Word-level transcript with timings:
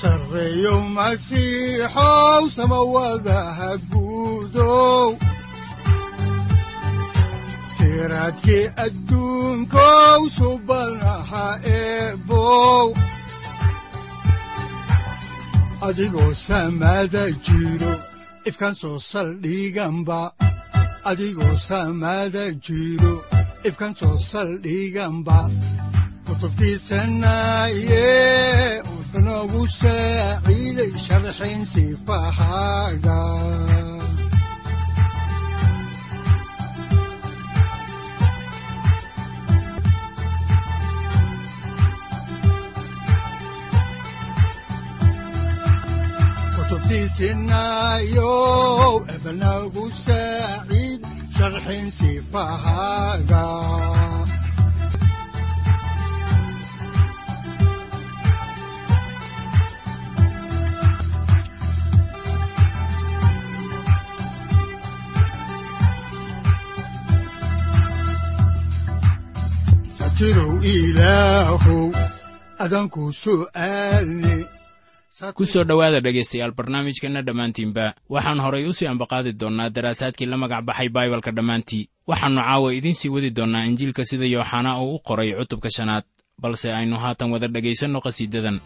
sareyow 0.00 0.80
masiixow 0.96 2.42
samawadaha 2.56 3.70
guudow 3.90 5.08
siraadkii 7.76 8.64
adduunkow 8.84 10.20
soo 18.80 18.98
saldhiganba 19.10 20.20
adigoo 21.10 21.54
samada 21.68 22.44
jiro 22.66 23.14
ifkan 23.68 23.92
soo 24.00 24.16
saldhiganba 24.30 25.38
kutubtiisanaye 26.26 28.04
wuxunogu 29.46 29.66
saaciiday 29.80 30.92
sharxin 31.06 31.60
sifahaaga 31.72 33.18
ebnagu 49.14 49.84
saaciid 50.04 51.00
sharxin 51.36 51.86
sifahaaga 51.98 53.44
satirow 70.16 70.56
ilaahow 70.64 71.92
adanku 72.64 73.12
su'aalni 73.12 74.48
ku 75.36 75.44
soo 75.44 75.60
dhowaada 75.68 76.00
dhegaystayaal 76.00 76.56
barnaamijkeenna 76.56 77.20
dhammaantiinba. 77.20 77.92
waxaan 78.08 78.40
horay 78.40 78.64
u 78.64 78.72
sii 78.72 78.88
ambaqaadi 78.88 79.32
doonnaa 79.36 79.68
daraasaadkii 79.68 80.24
la 80.26 80.36
magac 80.40 80.64
baxay 80.64 80.88
baibalka 80.88 81.36
dhammaantii. 81.36 81.88
waxaannu 82.08 82.40
caawa 82.40 82.72
idiin 82.72 82.94
sii 82.96 83.12
wadi 83.12 83.30
doonnaa 83.30 83.68
injiilka 83.68 84.04
sida 84.08 84.24
yooxanaa 84.24 84.80
uu 84.80 84.94
u 84.96 85.04
qoray 85.04 85.36
cutubka 85.36 85.68
shanaad 85.70 86.04
balse 86.40 86.72
aynu 86.72 86.96
haatan 86.96 87.32
wada 87.32 87.48
dhegaysanno 87.48 88.00
qhasiidadan 88.00 88.60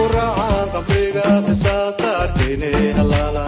ku 0.00 0.06
raacaan 0.16 0.68
qabriga 0.74 1.26
qisaasta 1.46 2.08
arkayne 2.24 2.70
halaala 2.98 3.44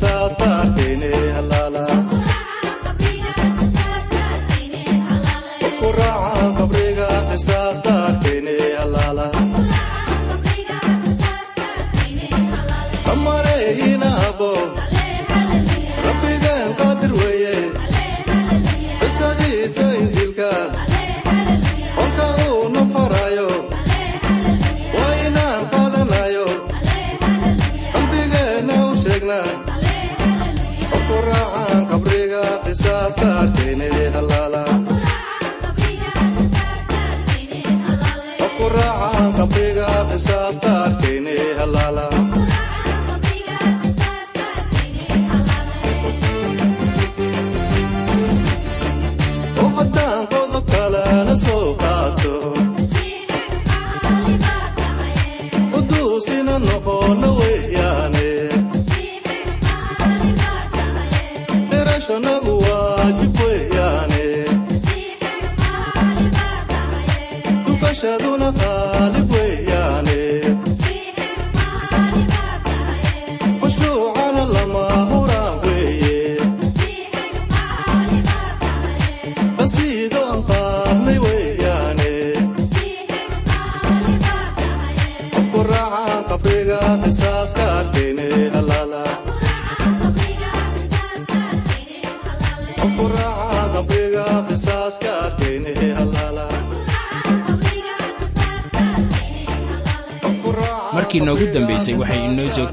Nagu 0.00 0.41
waajib 56.52 56.86
wey 57.38 57.81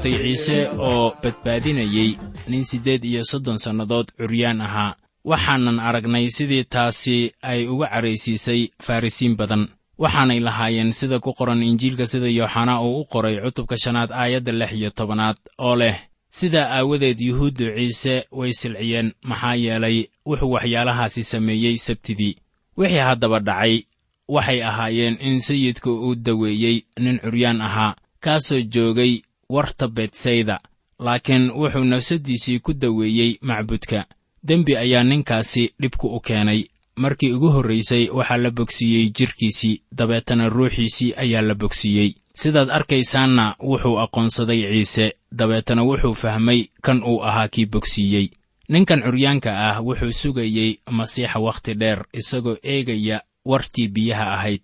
joogtay 0.00 0.22
ciise 0.22 0.68
oo 0.78 1.12
badbaadinayey 1.22 2.16
nin 2.48 2.64
siddeed 2.64 3.04
iyo 3.04 3.24
soddon 3.24 3.58
sannadood 3.58 4.08
curyaan 4.16 4.60
ahaa. 4.60 4.96
Waxaanan 5.24 5.80
aragnay 5.80 6.30
sidii 6.30 6.64
taasi 6.64 7.32
ay 7.42 7.66
uga 7.68 7.86
caraysiisay 7.88 8.68
farrisiin 8.82 9.36
badan. 9.36 9.68
Waxaanay 9.98 10.40
lahaayeen 10.40 10.92
sida 10.92 11.20
ku 11.20 11.32
qoran 11.34 11.62
injiilka 11.62 12.06
sida 12.06 12.28
yooxanaa 12.28 12.80
uu 12.82 13.00
u 13.00 13.04
qoray 13.04 13.40
cutubka 13.44 13.76
shanaad 13.76 14.10
aayadda 14.12 14.52
lix 14.52 14.72
iyo 14.72 14.90
tobanaad 14.90 15.36
oo 15.58 15.76
leh 15.76 15.96
sidaa 16.30 16.70
aawadeed 16.80 17.20
yuhuuddu 17.20 17.64
ciise 17.76 18.24
way 18.32 18.52
silciyeen 18.52 19.12
maxaa 19.22 19.54
yeelay 19.54 20.06
wuxuu 20.26 20.52
waxyaalahaasi 20.52 21.22
sameeyey 21.24 21.76
sabtidii. 21.76 22.36
Wixii 22.76 22.98
haddaba 23.08 23.40
dhacay 23.40 23.82
waxay 24.28 24.62
ahaayeen 24.64 25.16
in 25.20 25.40
sayidku 25.40 25.90
uu 25.92 26.14
daweeyey 26.14 26.80
nin 26.98 27.18
curyaan 27.18 27.60
ahaa 27.60 27.96
kaasoo 28.20 28.60
joogay 28.60 29.20
warta 29.54 29.86
betsayda 29.88 30.56
laakiin 31.04 31.50
wuxuu 31.60 31.84
nafsaddiisii 31.84 32.58
ku 32.64 32.72
daweeyey 32.72 33.32
macbudka. 33.42 34.04
Dembi 34.46 34.76
ayaa 34.76 35.02
ninkaasi 35.04 35.72
dhibku 35.80 36.06
u 36.16 36.20
keenay. 36.20 36.64
Markii 36.96 37.32
ugu 37.32 37.48
horraysay 37.54 38.08
waxaa 38.08 38.36
la 38.36 38.50
bogsiiyey 38.50 39.10
jidhkiisii 39.16 39.80
dabeetana 39.92 40.48
ruuxiisii 40.48 41.14
ayaa 41.16 41.42
la 41.42 41.54
bogsiiyey. 41.54 42.10
Sidaad 42.34 42.70
arkaysaanna 42.70 43.56
wuxuu 43.62 43.98
aqoonsaday 43.98 44.60
ciise 44.72 45.12
dabeetana 45.32 45.82
wuxuu 45.82 46.14
fahmay 46.14 46.64
kan 46.82 47.02
uu 47.02 47.22
ahaa 47.24 47.48
kii 47.48 47.66
bogsiiyey. 47.66 48.28
Ninkan 48.68 49.02
curyaanka 49.02 49.50
ah 49.68 49.80
wuxuu 49.82 50.12
sugayey 50.12 50.78
masiixa 50.90 51.38
wakhti 51.38 51.74
dheer 51.74 52.04
isagoo 52.12 52.56
eegaya 52.62 53.20
wartii 53.44 53.88
biyaha 53.88 54.32
ahayd. 54.34 54.62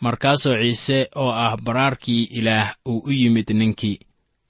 Markaasoo 0.00 0.56
ciise 0.62 1.08
oo 1.16 1.30
ah 1.32 1.56
baraarkii 1.64 2.22
ilaah 2.38 2.74
uu 2.88 2.98
u 3.06 3.10
yimid 3.12 3.50
ninkii 3.50 3.98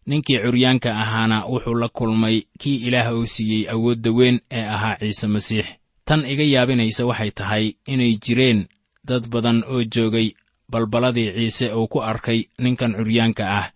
ninkii 0.07 0.39
curyaanka 0.39 0.91
ahaana 1.03 1.47
wuxuu 1.47 1.75
la 1.75 1.89
kulmay 1.89 2.43
kii 2.59 2.77
ilaah 2.87 3.15
uu 3.19 3.27
siiyey 3.27 3.71
awoodda 3.71 4.11
weyn 4.13 4.41
ee 4.51 4.67
ahaa 4.75 4.97
ciise 5.01 5.27
masiix. 5.27 5.67
Tan 6.05 6.27
iga 6.27 6.43
yaabinaysa 6.45 7.07
waxay 7.07 7.31
tahay 7.31 7.73
inay 7.87 8.17
jireen 8.25 8.67
dad 9.05 9.29
badan 9.29 9.65
oo 9.73 9.83
joogay 9.85 10.29
balballadii 10.71 11.33
ciise 11.37 11.73
uu 11.75 11.87
ku 11.89 12.03
arkay 12.03 12.41
ninkan 12.59 12.93
curyaanka 12.97 13.45
ah 13.59 13.67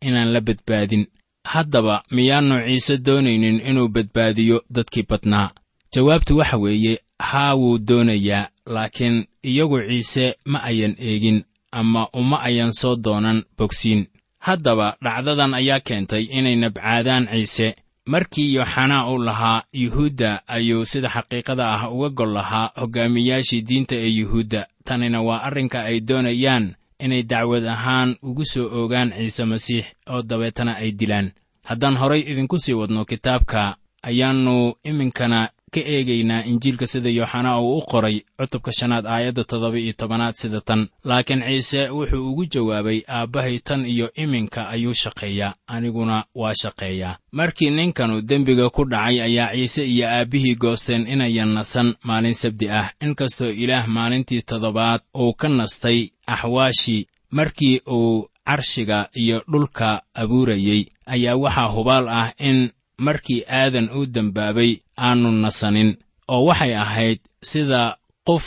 inaan 0.00 0.32
la 0.32 0.40
badbaadin. 0.40 1.06
Haddaba 1.44 2.02
miyaannu 2.10 2.56
ciise 2.66 2.98
doonaynin 3.06 3.60
inuu 3.68 3.88
badbaadiyo 3.88 4.62
dadkii 4.70 5.06
badnaa? 5.10 5.50
Jawaabtu 5.92 6.36
waxa 6.36 6.56
weeye 6.56 6.98
haa 7.18 7.54
wuu 7.54 7.78
doonayaa 7.78 8.48
laakiin 8.66 9.24
iyagu 9.42 9.78
ciise 9.88 10.36
ma 10.44 10.58
ayan 10.62 10.94
eegin 10.98 11.44
ama 11.72 12.08
uma 12.12 12.40
ayan 12.42 12.72
soo 12.72 12.96
doonan 12.96 13.42
bogsiin 13.58 14.06
haddaba 14.48 14.88
dhacdadan 15.04 15.52
ayaa 15.60 15.80
keentay 15.80 16.24
inay 16.38 16.56
nabcaadaan 16.56 17.24
ciise. 17.32 17.68
Markii 18.12 18.54
yooxanaa 18.56 19.06
uu 19.12 19.18
lahaa 19.28 19.62
yuhuudda 19.72 20.30
ayuu 20.48 20.84
sida 20.90 21.08
xaqiiqada 21.14 21.64
ah 21.74 21.82
uga 21.92 22.08
gol 22.18 22.32
lahaa 22.38 22.70
hoggaamiyaashii 22.80 23.62
diinta 23.68 23.94
ee 24.04 24.08
yuhuudda. 24.18 24.66
Tanina 24.84 25.18
waa 25.22 25.42
arrinka 25.48 25.78
ay 25.90 26.00
doonayaan 26.08 26.66
inay 27.04 27.22
dacwad 27.22 27.66
ahaan 27.74 28.16
ugu 28.28 28.44
soo 28.52 28.66
oogaan 28.78 29.12
ciise 29.16 29.44
masiix 29.44 29.84
oo 30.12 30.22
dabeetana 30.22 30.72
ay 30.82 30.90
dilaan. 31.00 31.28
Haddaan 31.68 31.96
horay 32.00 32.20
idinku 32.30 32.56
sii 32.58 32.72
wadno 32.80 33.04
kitaabka 33.04 33.76
ayaannu 34.02 34.74
iminkana 34.84 35.40
ka 35.74 35.80
eegaynaa 35.80 36.42
injiilka 36.50 36.86
sida 36.86 37.10
yooxanaa 37.10 37.60
uu 37.60 37.78
u 37.78 37.82
qoray 37.90 38.16
cutubka 38.38 38.72
shanaad 38.72 39.06
aayadda 39.06 39.44
toddoba 39.44 39.78
iyo 39.78 39.92
tobanaad 39.92 40.34
sida 40.34 40.60
tan. 40.60 40.88
Laakiin 41.04 41.42
ciise 41.48 41.88
wuxuu 41.90 42.30
ugu 42.30 42.44
jawaabay 42.52 43.00
aabbahay 43.08 43.58
tan 43.58 43.86
iyo 43.86 44.10
iminka 44.14 44.68
ayuu 44.68 44.94
shaqeeyaa 44.94 45.54
aniguna 45.66 46.24
waa 46.34 46.54
shaqeeyaa 46.62 47.18
markii 47.32 47.70
ninkanu 47.70 48.22
dembiga 48.22 48.70
ku 48.70 48.84
dhacay 48.84 49.20
ayaa 49.22 49.52
ciise 49.54 49.82
iyo 49.86 50.06
aabbihii 50.08 50.54
goosteen 50.54 51.06
inayan 51.06 51.52
nasan 51.54 51.94
maalin 52.02 52.34
sabdi 52.34 52.70
ah. 52.70 52.90
Inkastoo 53.00 53.50
ilaah 53.50 53.86
maalintii 53.88 54.42
toddobaad 54.42 55.00
uu 55.14 55.32
ka 55.34 55.48
nastay 55.48 56.08
axwaashii 56.26 57.06
markii 57.30 57.80
uu 57.90 58.28
carshiga 58.46 59.08
iyo 59.14 59.42
dhulka 59.50 60.02
abuurayey 60.14 60.82
ayaa 61.06 61.36
waxaa 61.36 61.68
hubaal 61.74 62.08
ah 62.08 62.32
in 62.38 62.70
markii 62.98 63.44
aadan 63.48 63.90
uu 63.96 64.06
dembaabay 64.06 64.76
aannu 65.06 65.30
nasanin 65.44 65.90
oo 66.32 66.44
waxay 66.48 66.74
ahayd 66.84 67.20
sida 67.50 67.96
qof 68.28 68.44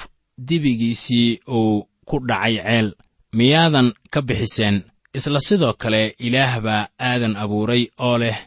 dibigiisii 0.48 1.40
uu 1.58 1.88
ku 2.06 2.16
dhacay 2.28 2.56
ceel. 2.64 2.88
Miyaadan 3.38 3.94
ka 4.14 4.20
bixiseen 4.22 4.78
isla 5.18 5.40
sidoo 5.48 5.74
kale 5.82 6.16
ilaah 6.20 6.54
baa 6.66 6.88
aadan 7.10 7.36
abuuray 7.44 7.84
oo 8.08 8.18
leh 8.18 8.38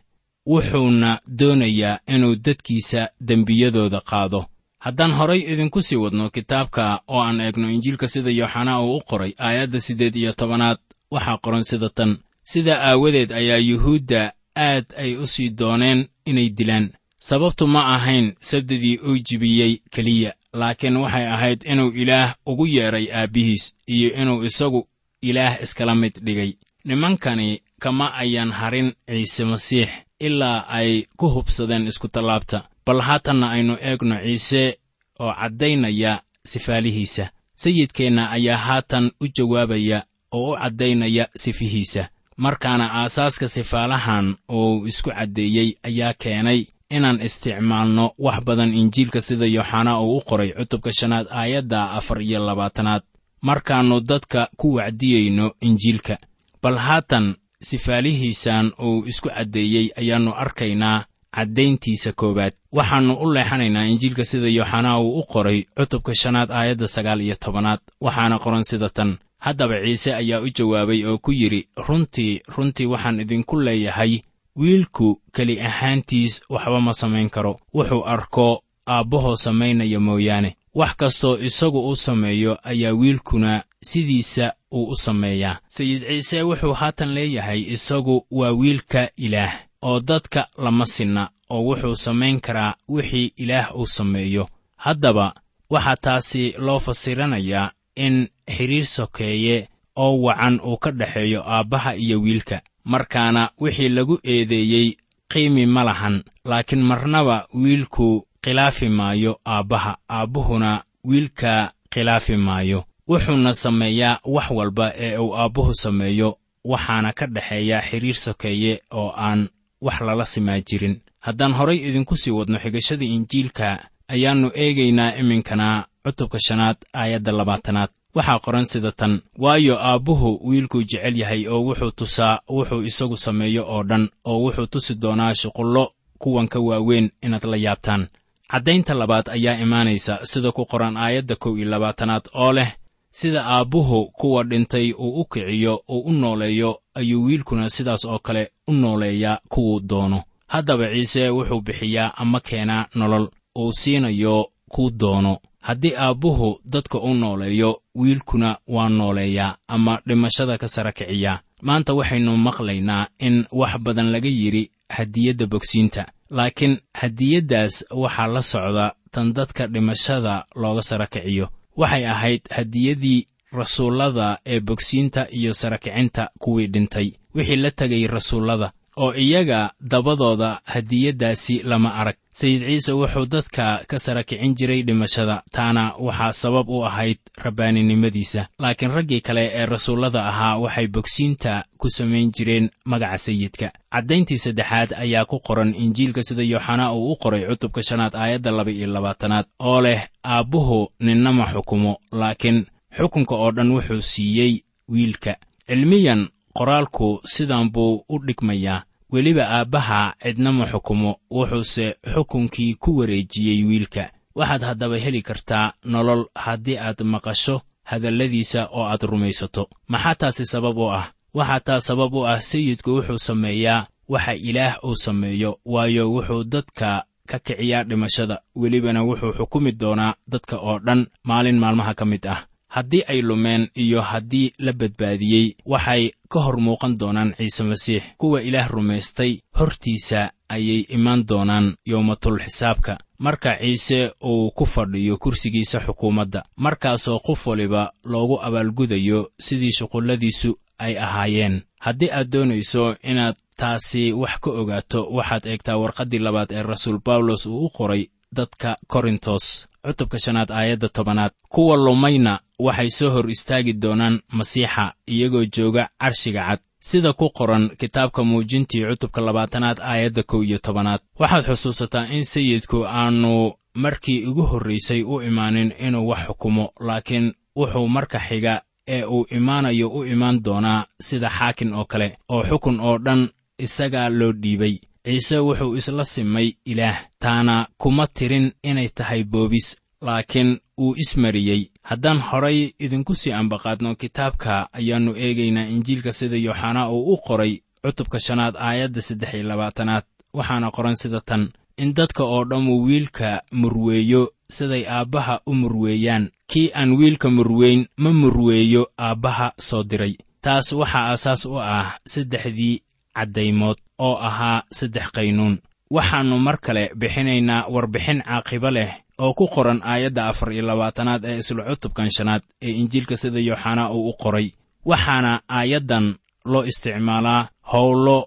wuxuuna 0.51 1.11
doonayaa 1.39 1.99
inuu 2.15 2.35
dadkiisa 2.45 3.09
dembiyadooda 3.29 4.01
qaado. 4.11 4.41
Haddaan 4.85 5.13
horay 5.19 5.41
idinku 5.53 5.83
sii 5.83 5.97
wadno 6.05 6.31
kitaabka 6.31 7.01
oo 7.09 7.21
aan 7.23 7.41
eegno 7.41 7.71
injiilka 7.71 8.07
sida 8.13 8.31
yooxanaa 8.31 8.81
uu 8.83 8.97
u 8.97 9.01
qoray 9.09 9.33
aayadda 9.47 9.81
siddeed 9.81 10.15
iyo 10.17 10.33
tobanaad 10.33 10.79
waxaa 11.11 11.39
qoran 11.45 11.65
sida 11.71 11.89
tan 11.89 12.19
sidaa 12.51 12.81
aawadeed 12.89 13.31
ayaa 13.33 13.57
yuhuudda 13.71 14.33
aad 14.57 14.85
ay 15.03 15.17
u 15.17 15.27
sii 15.27 15.51
dooneen 15.59 16.01
inay 16.31 16.49
dilaan 16.59 16.87
sababtu 17.29 17.67
ma 17.67 17.83
ahayn 17.95 18.27
sabdidii 18.41 18.99
uu 19.09 19.19
jibiyey 19.27 19.73
keliya 19.91 20.35
laakiin 20.53 20.97
waxay 20.97 21.27
ahayd 21.35 21.61
inuu 21.73 21.91
ilaah 22.03 22.35
ugu 22.47 22.67
yeedhay 22.67 23.07
aabbihiis 23.13 23.77
iyo 23.87 24.09
inuu 24.23 24.45
isagu 24.45 24.89
ilaah 25.23 25.63
iskala 25.63 25.95
mid 25.95 26.15
dhigay. 26.25 26.53
Nimankani 26.85 27.63
kama 27.81 28.15
ayan 28.15 28.51
harin 28.53 28.93
ciise 29.09 29.45
masiix 29.45 29.89
ilaa 30.21 30.67
ay 30.69 31.03
ku 31.17 31.29
hubsadeen 31.35 31.87
iskutallaabta 31.89 32.69
bal 32.87 33.01
haatanna 33.01 33.51
aynu 33.51 33.75
eegno 33.81 34.17
ciise 34.25 34.79
oo 35.21 35.33
caddaynaya 35.41 36.23
sifaalihiisa. 36.47 37.31
Sayidkeenna 37.55 38.31
ayaa 38.31 38.57
haatan 38.67 39.11
u 39.21 39.27
jawaabaya 39.37 40.05
oo 40.33 40.53
u 40.53 40.57
caddaynaya 40.57 41.29
sifihiisa. 41.37 42.09
Markaana 42.37 42.91
aasaaska 42.93 43.49
sifaalahan 43.49 44.37
uu 44.53 44.87
isku 44.87 45.11
caddeeyey 45.11 45.69
ayaa 45.83 46.13
keenay 46.13 46.65
inaan 46.97 47.19
isticmaalno 47.27 48.05
wax 48.19 48.39
badan 48.47 48.75
injiilka 48.81 49.21
sida 49.27 49.47
yooxanaa 49.57 50.01
uu 50.01 50.17
u 50.19 50.21
qoray 50.29 50.51
cutubka 50.59 50.91
shanaad 50.99 51.27
aayadda 51.41 51.81
afar 51.99 52.19
iyo 52.23 52.39
labaatanaad. 52.47 53.03
Markaannu 53.49 54.01
dadka 54.01 54.49
ku 54.57 54.75
wacdiyeyno 54.79 55.47
injiilka. 55.61 56.17
Bal 56.63 56.77
haatan 56.87 57.35
sifaalihiisan 57.63 58.73
uu 58.83 59.05
isku 59.07 59.29
caddeeyey 59.29 59.87
ayaannu 60.01 60.33
arkaynaa 60.45 61.05
caddayntiisa 61.37 62.13
koowaad. 62.13 62.53
Waxaannu 62.73 63.15
u 63.23 63.33
leexanaynaa 63.35 63.85
injiilka 63.93 64.25
sida 64.25 64.49
yooxanaa 64.49 64.99
uu 65.01 65.19
u 65.21 65.23
qoray 65.33 65.59
cutubka 65.79 66.13
shanaad 66.15 66.51
aayadda 66.51 66.89
sagaal 66.89 67.21
iyo 67.21 67.37
tobanaad. 67.45 67.81
Waxaana 68.01 68.39
qoran 68.39 68.65
sida 68.65 68.89
tan. 68.89 69.19
Haddaba 69.39 69.75
ciise 69.85 70.15
ayaa 70.15 70.41
u 70.41 70.49
jawaabay 70.59 71.05
oo 71.05 71.19
ku 71.19 71.33
yidhi 71.33 71.69
runtii 71.89 72.41
runtii 72.57 72.87
waxaan 72.87 73.21
idinku 73.21 73.61
leeyahay 73.61 74.13
wiilku 74.57 75.21
keli 75.33 75.61
ahaantiis 75.61 76.43
waxba 76.49 76.81
ma 76.81 76.93
samayn 76.95 77.31
karo. 77.31 77.61
Wuxuu 77.75 78.05
arko 78.07 78.63
aabbahoo 78.89 79.37
samaynaya 79.37 80.01
mooyaane. 80.01 80.57
Wax 80.75 80.97
kastoo 80.97 81.39
isagu 81.39 81.89
u 81.89 81.97
sameeyo 81.97 82.59
ayaa 82.63 82.93
wiilkuna 82.93 83.65
sidiisa 83.83 84.53
uu 84.73 84.85
u 84.91 84.97
sameeyaa. 84.97 85.59
Sayid 85.69 86.03
ciise 86.07 86.43
wuxuu 86.43 86.73
haatan 86.73 87.15
leeyahay 87.15 87.61
isagu 87.61 88.27
waa 88.31 88.51
wiilka 88.53 89.11
ilaah 89.17 89.55
oo 89.83 90.01
dadka 90.01 90.49
lama 90.59 90.87
sinna 90.87 91.31
oo 91.51 91.63
wuxuu 91.63 91.97
samayn 91.97 92.41
karaa 92.41 92.75
wixii 92.89 93.33
ilaah 93.37 93.77
uu 93.77 93.87
sameeyo. 93.87 94.49
Haddaba 94.77 95.35
waxaa 95.71 95.97
taasi 95.97 96.55
loo 96.59 96.79
fasiranayaa 96.81 97.71
in 97.97 98.29
xidhiir 98.57 98.87
sokeeye 98.87 99.69
oo 99.97 100.23
wacan 100.23 100.61
uu 100.61 100.77
ka 100.77 100.91
dhexeeyo 100.91 101.43
aabbaha 101.47 101.95
iyo 101.97 102.21
wiilka 102.21 102.61
markaana 102.85 103.51
wixii 103.61 103.89
lagu 103.89 104.19
eedeeyey 104.25 104.97
qiimi 105.33 105.67
ma 105.67 105.85
lahan 105.85 106.23
laakiin 106.45 106.83
marnaba 106.83 107.47
wiilku 107.55 108.27
khilaafi 108.45 108.89
maayo 108.89 109.41
aabbaha 109.47 109.97
aabbuhuna 110.11 110.83
wiilka 111.05 111.73
khilaafi 111.93 112.37
maayo. 112.37 112.85
Wuxuuna 113.09 113.55
sameeyaa 113.55 114.19
wax 114.25 114.51
walba 114.51 114.93
ee 114.97 115.19
uu 115.19 115.37
aabbuhu 115.37 115.75
sameeyo 115.75 116.39
waxaana 116.65 117.13
ka 117.13 117.27
dhexeeya 117.27 117.81
xidhiir 117.89 118.15
sokeeye 118.15 118.83
oo 118.91 119.13
aan 119.17 119.49
wax 119.81 120.01
lala 120.01 120.27
simaa 120.27 120.61
jirin. 120.61 121.01
Haddaan 121.21 121.53
horay 121.53 121.77
idinku 121.89 122.17
sii 122.17 122.31
wadno 122.31 122.59
xigashada 122.59 123.05
injiilka 123.05 123.89
ayaannu 124.09 124.51
eegaynaa 124.55 125.17
iminkana 125.21 125.87
cutubka 126.05 126.39
shanaad 126.47 126.77
aayadda 126.95 127.33
labaatanaad 127.33 127.91
waxaa 128.15 128.39
qoran 128.39 128.65
sida 128.67 128.93
tan 128.93 129.21
waayo 129.39 129.75
aabbuhu 129.81 130.41
wiilkuu 130.49 130.83
jecel 130.83 131.17
yahay 131.21 131.49
oo 131.49 131.61
wuxuu 131.67 131.91
tusaa 131.91 132.41
wuxuu 132.49 132.83
isagu 132.83 133.17
sameeyo 133.17 133.63
oo 133.69 133.83
dhan 133.83 134.09
oo 134.25 134.39
wuxuu 134.45 134.67
tusi 134.67 134.95
doonaa 134.95 135.35
shuqullo 135.35 135.93
kuwan 136.19 136.49
ka 136.49 136.61
waaweyn 136.61 137.11
inaad 137.23 137.45
la 137.45 137.57
yaabtaan. 137.57 138.07
Caddaynta 138.51 138.95
labaad 138.95 139.29
ayaa 139.29 139.59
imaanaysa 139.65 140.19
sida 140.27 140.53
ku 140.53 140.65
qoran 140.67 140.97
aayadda 140.97 141.37
kow 141.37 141.57
iyo 141.59 141.69
labaatanaad 141.69 142.25
oo 142.35 142.53
leh 142.53 142.71
sida 143.11 143.45
aabbuhu 143.47 144.07
kuwa 144.19 144.45
dhintay 144.45 144.93
uu 144.93 145.21
u 145.21 145.25
kiciyo 145.25 145.83
uu 145.89 146.01
u 146.01 146.13
nooleeyo 146.13 146.81
ayuu 146.95 147.25
wiilkuna 147.25 147.71
sidaas 147.71 148.05
oo 148.05 148.19
kale 148.19 148.51
u 148.69 148.73
nooleeyaa 148.73 149.39
kuwuu 149.49 149.81
doono. 149.81 150.23
Haddaba 150.47 150.89
ciise 150.93 151.29
wuxuu 151.31 151.61
bixiyaa 151.61 152.13
ama 152.17 152.41
keenaa 152.41 152.87
nolol 152.95 153.29
uu 153.59 153.73
siinayo 153.73 154.51
kuu 154.69 154.91
doono. 154.91 155.39
Haddii 155.61 155.95
aabbuhu 155.97 156.61
dadka 156.65 156.99
u 156.99 157.15
nooleeyo 157.15 157.81
wiilkuna 157.95 158.57
waa 158.67 158.89
nooleeyaa 158.89 159.57
ama 159.69 160.01
dhimashada 160.07 160.59
ka 160.59 160.69
sara 160.69 160.93
kiciyaa 160.93 161.41
maanta 161.63 161.95
waxaynu 161.95 162.37
maqlaynaa 162.37 163.07
in 163.19 163.45
wax 163.53 163.79
badan 163.79 164.11
laga 164.13 164.29
yidhi 164.29 164.71
hadiyadda 164.89 165.47
bogsiinta. 165.47 166.07
Laakiin 166.31 166.79
hadiyaddaas 166.95 167.85
waxaa 167.91 168.27
la 168.27 168.43
socda 168.43 168.95
tan 169.11 169.33
dadka 169.33 169.67
dhimashada 169.67 170.45
looga 170.57 170.83
sara 170.83 171.07
kiciyo. 171.07 171.49
Waxay 171.77 172.07
ahayd 172.07 172.43
hadiyadii 172.51 173.27
rasuullada 173.53 174.39
ee 174.47 174.61
bogsiinta 174.61 175.27
iyo 175.31 175.55
sarakicinta 175.55 176.31
kuwii 176.39 176.67
dhintay. 176.67 177.11
Wixii 177.35 177.57
la 177.57 177.71
tegay 177.71 178.07
rasuullada 178.07 178.73
oo 178.97 179.15
iyaga 179.15 179.73
dabadooda 179.81 180.61
hadiyaddaasi 180.65 181.63
lama 181.63 181.95
arag. 181.95 182.17
Sayid 182.35 182.63
ciise 182.67 182.93
wuxuu 182.93 183.27
dadka 183.27 183.85
ka 183.87 183.99
sara 183.99 184.23
kicin 184.25 184.55
jiray 184.59 184.83
dhimashada 184.83 185.43
taana 185.53 185.93
waxaa 185.99 186.33
sabab 186.33 186.69
u 186.69 186.83
ahayd 186.85 187.19
rabbaaninimadiisa 187.39 188.49
laakiin 188.59 188.91
raggii 188.91 189.21
kale 189.21 189.51
ee 189.55 189.67
rasuullada 189.67 190.27
ahaa 190.29 190.59
waxay 190.59 190.87
bogsiinta 190.87 191.65
ku 191.79 191.89
samayn 191.91 192.33
jireen 192.33 192.71
magaca 192.85 193.19
sayidka. 193.19 193.71
Caddayntii 193.93 194.39
saddexaad 194.39 194.93
ayaa 194.99 195.25
ku 195.25 195.39
qoran 195.39 195.75
injiilka 195.75 196.23
sida 196.23 196.43
yooxanaa 196.43 196.93
uu 196.93 197.13
u 197.13 197.17
qoray 197.17 197.47
cutubka 197.47 197.83
shanaad 197.83 198.15
aayadda 198.17 198.51
laba 198.51 198.71
iyo 198.71 198.87
labaatanaad 198.87 199.47
oo 199.61 199.81
leh 199.81 200.01
aabbuhu 200.25 200.89
ninnama 201.01 201.47
xukumo 201.53 201.97
laakiin 202.13 202.67
xukunka 202.99 203.35
oo 203.35 203.51
dhan 203.53 203.71
wuxuu 203.71 204.03
siiyey 204.03 204.53
wiilka. 204.89 205.37
Cilmiyan 205.69 206.29
qoraalku 206.57 207.21
sidan 207.25 207.71
buu 207.73 208.05
u 208.09 208.19
dhigmayaa. 208.27 208.83
Weliba 209.13 209.45
aabbaha 209.49 210.15
cidnama 210.23 210.67
xukumo 210.67 211.11
wuxuuse 211.31 211.87
xukunkii 212.15 212.75
ku 212.75 212.91
wareejiyey 212.99 213.65
wiilka. 213.65 214.11
Waxaad 214.35 214.63
haddaba 214.63 214.97
heli 214.99 215.23
kartaa 215.23 215.73
nolol 215.85 216.25
haddii 216.35 216.79
aad 216.79 217.01
maqasho 217.05 217.61
hadalladiisa 217.91 218.67
oo 218.73 218.85
aad 218.85 219.03
rumaysato. 219.03 219.69
Maxaa 219.89 220.15
taasi 220.15 220.45
sabab 220.47 220.79
u 220.79 220.91
ah? 220.91 221.07
Waxaa 221.35 221.61
taa 221.61 221.81
sabab 221.81 222.15
u 222.15 222.27
ah 222.27 222.41
sayidku 222.41 222.91
wuxuu 222.97 223.19
sameeyaa 223.19 223.87
waxa 224.09 224.35
ilaah 224.35 224.75
uu 224.85 224.97
sameeyo 224.97 225.59
waayo 225.65 226.13
wuxuu 226.13 226.45
dadka 226.45 227.05
ka 227.27 227.39
kiciyaa 227.39 227.85
dhimashada. 227.85 228.41
Welibana 228.57 229.03
wuxuu 229.03 229.33
xukumi 229.33 229.73
doonaa 229.73 230.15
dadka 230.29 230.57
oo 230.59 230.79
dhan 230.79 231.07
maalin 231.25 231.59
maalmaha 231.59 231.95
ka 231.95 232.05
mid 232.05 232.27
ah 232.27 232.41
haddii 232.75 233.03
ay 233.09 233.21
lumeen 233.23 233.69
iyo 233.85 234.01
haddii 234.11 234.53
la 234.59 234.73
badbaadiyey 234.73 235.47
waxay 235.73 236.11
ka 236.29 236.39
hor 236.45 236.57
muuqan 236.67 236.99
doonaan 237.01 237.35
ciise 237.39 237.63
masiix. 237.65 238.03
Kuwa 238.19 238.43
ilaah 238.43 238.69
rumaystay 238.71 239.33
hortiisa 239.59 240.31
ayay 240.49 240.81
imaan 240.97 241.27
doonaan 241.29 241.67
yowmatul 241.87 242.39
xisaabka. 242.45 242.99
Marka 243.19 243.59
ciise 243.61 244.13
uu 244.25 244.51
ku 244.51 244.65
fadhiyo 244.67 245.17
kursigiisa 245.19 245.81
xukuumadda 245.87 246.43
markaasoo 246.57 247.19
qof 247.27 247.47
waliba 247.47 247.93
loogu 248.05 248.37
abaalgudayo 248.43 249.31
sidii 249.41 249.73
shuqulladiisu 249.79 250.51
ay 250.79 250.99
ahaayeen. 250.99 251.63
Haddii 251.81 252.11
aad 252.11 252.29
doonayso 252.33 252.97
inaad 253.11 253.37
taasi 253.57 254.13
wax 254.13 254.35
ka 254.43 254.51
ogaato 254.51 255.01
waxaad 255.17 255.47
eegtaa 255.47 255.77
warqaddii 255.83 256.19
labaad 256.19 256.51
ee 256.53 256.63
rasuul 256.63 256.99
bawlos 257.07 257.47
uu 257.47 257.65
u 257.67 257.71
qoray 257.77 258.03
dadka 258.37 258.77
korintos 258.87 259.69
cutubka 259.87 260.19
shanaad 260.19 260.51
aayadda 260.51 260.89
tobanaad. 260.89 261.33
Kuwa 261.49 261.77
lumayna 261.77 262.41
waxay 262.59 262.91
soo 262.91 263.11
hor 263.11 263.31
istaagi 263.31 263.73
doonaan 263.83 264.21
masiixa 264.33 264.93
iyagoo 265.09 265.45
jooga 265.57 265.89
carshiga 266.01 266.43
cad. 266.49 266.61
Sida 266.81 267.13
ku 267.13 267.31
qoran 267.31 267.71
kitaabka 267.79 268.25
muujintii 268.25 268.85
cutubka 268.89 269.21
labaatanaad 269.21 269.79
aayadda 269.81 270.23
kow 270.23 270.43
iyo 270.45 270.59
tobanaad. 270.59 271.01
Waxaad 271.19 271.45
xusuusataa 271.47 272.07
in 272.07 272.25
sayidku 272.25 272.85
aanu 272.87 273.53
markii 273.75 274.27
ugu 274.27 274.43
horraysay 274.43 275.03
u 275.03 275.23
imaanin 275.23 275.73
inuu 275.87 276.09
wax 276.09 276.27
xukumo 276.27 276.73
laakiin 276.81 277.33
wuxuu 277.57 277.89
marka 277.89 278.19
xiga 278.29 278.63
ee 278.89 279.05
uu 279.05 279.27
imaanayo 279.31 279.89
u 279.89 280.05
imaan 280.05 280.43
doonaa 280.45 280.87
sida 281.01 281.31
xaakin 281.31 281.75
oo 281.75 281.85
kale 281.85 282.19
oo 282.29 282.43
xukun 282.43 282.81
oo 282.81 282.99
dhan 282.99 283.29
isagaa 283.59 284.09
loo 284.09 284.33
dhiibay. 284.33 284.77
Ciise 285.05 285.39
wuxuu 285.39 285.77
isla 285.77 286.05
simay 286.05 286.53
ilaah 286.67 286.99
taana 287.19 287.67
kuma 287.79 288.07
tirin 288.07 288.53
inay 288.63 288.89
tahay 288.89 289.25
boobis 289.25 289.77
laakiin 290.03 290.61
uu 290.79 290.95
ismariyey 290.97 291.63
haddaan 291.83 292.19
horay 292.19 292.73
idinku 292.79 293.15
sii 293.15 293.33
ambaqaadno 293.33 293.95
kitaabka 293.95 294.69
ayaannu 294.73 295.13
eegaynaa 295.17 295.67
injiilka 295.75 296.13
sida 296.13 296.37
yooxanaa 296.37 296.89
uu 296.91 297.13
u 297.15 297.17
qoray 297.27 297.53
cutubka 297.83 298.19
shanaad 298.21 298.55
aayadda 298.57 299.03
saddex 299.03 299.35
iyo 299.35 299.43
labaatanaad 299.49 300.05
waxaana 300.35 300.71
qoran 300.71 300.97
sida 300.97 301.21
tan 301.21 301.43
in 301.77 301.95
dadka 301.95 302.23
oo 302.25 302.45
dhammu 302.45 302.83
wiilka 302.87 303.43
murweeyo 303.53 304.33
siday 304.51 304.85
aabbaha 304.89 305.41
u 305.47 305.55
murweeyaan. 305.55 306.31
Kii 306.47 306.71
aan 306.75 306.93
wiilka 306.93 307.31
murweyn 307.31 307.87
ma 307.97 308.13
murweeyo 308.13 308.83
aabbaha 308.99 309.53
soo 309.59 309.83
diray. 309.83 310.15
Taas 310.41 310.73
waxaa 310.73 311.07
aasaas 311.11 311.45
u 311.47 311.59
ah 311.61 311.99
saddexdii 312.07 312.83
caddaymood 313.17 313.77
oo 313.99 314.17
ahaa 314.29 314.63
saddex 314.71 315.11
qaynuun. 315.17 315.59
Waxaannu 315.91 316.39
mar 316.39 316.59
kale 316.61 316.91
bixinaynaa 316.97 317.67
warbixin 317.69 318.23
caaqibo 318.23 318.71
leh 318.71 318.91
oo 319.19 319.33
ku 319.39 319.47
qoran 319.55 319.81
aayadda 319.93 320.23
afar 320.29 320.53
iyo 320.53 320.63
labaatanaad 320.71 321.25
ee 321.25 321.39
isla 321.43 321.63
cutubkan 321.71 322.11
shanaad 322.17 322.43
ee 322.67 322.71
injiilka 322.81 323.17
sida 323.17 323.41
yooxanaa 323.49 323.91
uu 323.97 324.09
u 324.11 324.15
qoray 324.23 324.47
waxaana 324.91 325.33
aayaddan 325.59 326.07
loo 326.53 326.63
isticmaalaa 326.71 327.49
howlo 327.73 328.19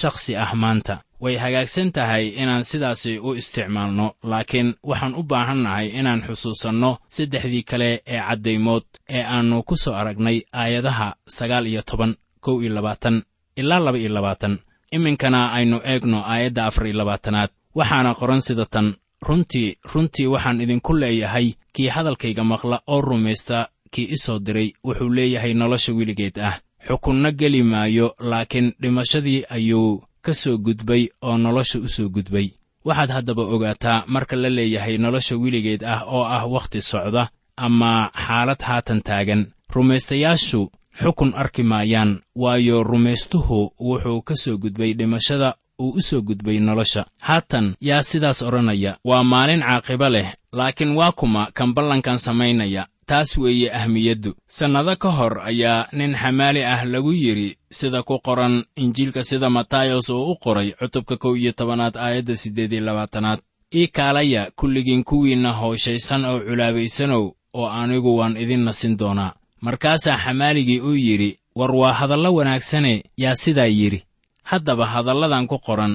shakhsi 0.00 0.32
ah 0.36 0.52
maanta. 0.62 0.94
Way 1.24 1.36
hagaagsan 1.44 1.92
tahay 1.96 2.24
inaan 2.42 2.64
sidaasi 2.70 3.12
u 3.18 3.28
isticmaalno 3.40 4.06
laakiin 4.30 4.68
waxaan 4.90 5.14
u 5.14 5.22
baahannahay 5.30 5.86
inaan 6.00 6.20
xusuusanno 6.28 6.90
saddexdii 7.16 7.62
kale 7.70 7.90
ee 8.12 8.20
caddaymood 8.28 8.84
ee 9.16 9.22
aannu 9.34 9.62
ku 9.68 9.76
soo 9.82 9.94
aragnay 10.00 10.38
aayadaha 10.52 11.08
sagaal 11.36 11.66
iyo 11.72 11.82
toban 11.90 12.12
kow 12.44 12.56
iyo 12.62 12.72
labaatan 12.74 13.16
ilaa 13.60 13.78
laba 13.86 13.98
iyo 13.98 14.10
labaatan. 14.16 14.54
Iminkana 14.96 15.40
aynu 15.56 15.76
eegno 15.90 16.18
aayadda 16.32 16.62
afar 16.68 16.84
iyo 16.86 16.96
labaatanaad 17.00 17.50
waxaana 17.78 18.10
qoran 18.20 18.40
sida 18.46 18.66
tan 18.74 18.86
runtii 19.28 19.76
runtii 19.94 20.26
waxaan 20.26 20.60
idinku 20.60 20.92
leeyahay 21.02 21.52
kii 21.72 21.88
hadalkayga 21.88 22.44
maqla 22.44 22.80
oo 22.86 23.00
rumaysta 23.00 23.68
kii 23.90 24.08
i 24.14 24.16
soo 24.16 24.38
diray 24.38 24.68
wuxuu 24.84 25.08
leeyahay 25.16 25.54
nolosha 25.54 25.92
weligeed 25.92 26.38
ah. 26.38 26.60
Xukunno 26.88 27.32
geli 27.32 27.62
maayo 27.62 28.14
laakiin 28.20 28.72
dhimashadii 28.82 29.44
ayuu 29.50 30.02
ka 30.22 30.34
soo 30.34 30.58
gudbay 30.58 31.08
oo 31.22 31.38
nolosha 31.38 31.78
u 31.78 31.88
soo 31.88 32.08
gudbay. 32.08 32.48
Waxaad 32.84 33.10
haddaba 33.10 33.42
ogaataa 33.42 34.04
marka 34.06 34.36
la 34.36 34.48
leeyahay 34.50 34.98
nolosha 34.98 35.36
weligeed 35.36 35.82
ah 35.84 36.02
oo 36.06 36.24
ah 36.24 36.44
wakhti 36.46 36.80
socda 36.82 37.28
ama 37.56 38.10
xaalad 38.26 38.60
haatan 38.62 39.00
taagan. 39.02 39.46
Rumaystayaashu 39.74 40.70
xukun 41.02 41.32
arki 41.34 41.62
maayaan 41.62 42.20
waayo 42.36 42.82
rumaystuhu 42.82 43.72
wuxuu 43.80 44.22
ka 44.22 44.34
soo 44.36 44.56
gudbay 44.58 44.92
dhimashada 44.94 45.54
uu 45.80 45.90
u 45.98 46.00
soo 46.02 46.20
gudbay 46.22 46.58
nolosha. 46.60 47.06
Haatan 47.18 47.74
yaa 47.80 48.02
sidaas 48.02 48.42
odhanaya 48.42 48.96
waa 49.04 49.24
maalin 49.24 49.60
caaqibo 49.68 50.08
leh 50.08 50.28
laakiin 50.52 50.96
waa 50.96 51.12
kuma 51.12 51.48
kan 51.54 51.74
ballankan 51.74 52.18
samaynaya 52.18 52.86
taas 53.06 53.38
weeye 53.38 53.72
ahmiyaddu. 53.72 54.34
Sannado 54.48 54.96
ka 54.96 55.10
hor 55.10 55.40
ayaa 55.40 55.88
nin 55.92 56.14
xamaali 56.14 56.64
ah 56.64 56.84
lagu 56.84 57.12
yidhi 57.12 57.56
sida 57.70 58.02
ku 58.02 58.18
qoran 58.18 58.64
injiilka 58.76 59.24
sida 59.24 59.50
matayos 59.50 60.08
uu 60.10 60.30
u 60.32 60.36
qoray 60.36 60.72
cutubka 60.78 61.16
kow 61.16 61.36
iyo 61.36 61.52
tobanaad 61.52 61.96
aayadda 61.96 62.36
siddeed 62.36 62.72
iyo 62.72 62.84
labaatanaad. 62.84 63.40
Ii 63.74 63.86
kaalaya 63.86 64.50
kulligiin 64.56 65.04
kuwiinna 65.04 65.52
hooshaysan 65.52 66.24
oo 66.24 66.40
culaabaysanow 66.40 67.24
oo 67.54 67.68
anigu 67.68 68.16
waan 68.18 68.36
idin 68.36 68.64
nasin 68.64 68.96
doonaa. 68.98 69.32
Markaasaa 69.60 70.18
xamaaligii 70.24 70.80
uu 70.80 70.94
yidhi 70.96 71.38
war 71.56 71.72
waa 71.76 71.92
hadallo 71.92 72.34
wanaagsane 72.34 73.02
yaa 73.16 73.34
sidaa 73.34 73.66
yidhi 73.66 74.02
haddaba 74.50 74.86
hadalladan 74.94 75.46
ku 75.50 75.58
qoran 75.66 75.94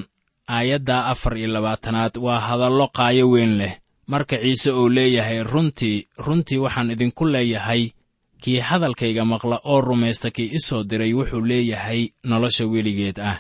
aayadda 0.55 1.05
afar 1.13 1.37
iyo 1.37 1.47
labaatanaad 1.55 2.17
waa 2.25 2.39
hadallo 2.47 2.87
qaayo 2.97 3.29
weyn 3.33 3.53
leh. 3.57 3.73
Marka 4.07 4.35
ciise 4.41 4.71
uu 4.71 4.89
leeyahay 4.89 5.43
runtii 5.43 6.07
runtii 6.25 6.57
waxaan 6.57 6.91
idinku 6.91 7.25
leeyahay 7.25 7.83
kii 8.41 8.59
hadalkayga 8.59 9.25
maqla 9.25 9.57
oo 9.71 9.81
rumaysta 9.81 10.31
kii 10.35 10.49
i 10.57 10.59
soo 10.59 10.83
diray 10.83 11.13
wuxuu 11.13 11.41
leeyahay 11.49 12.09
nolosha 12.23 12.65
weligeed 12.65 13.19
ah. 13.19 13.37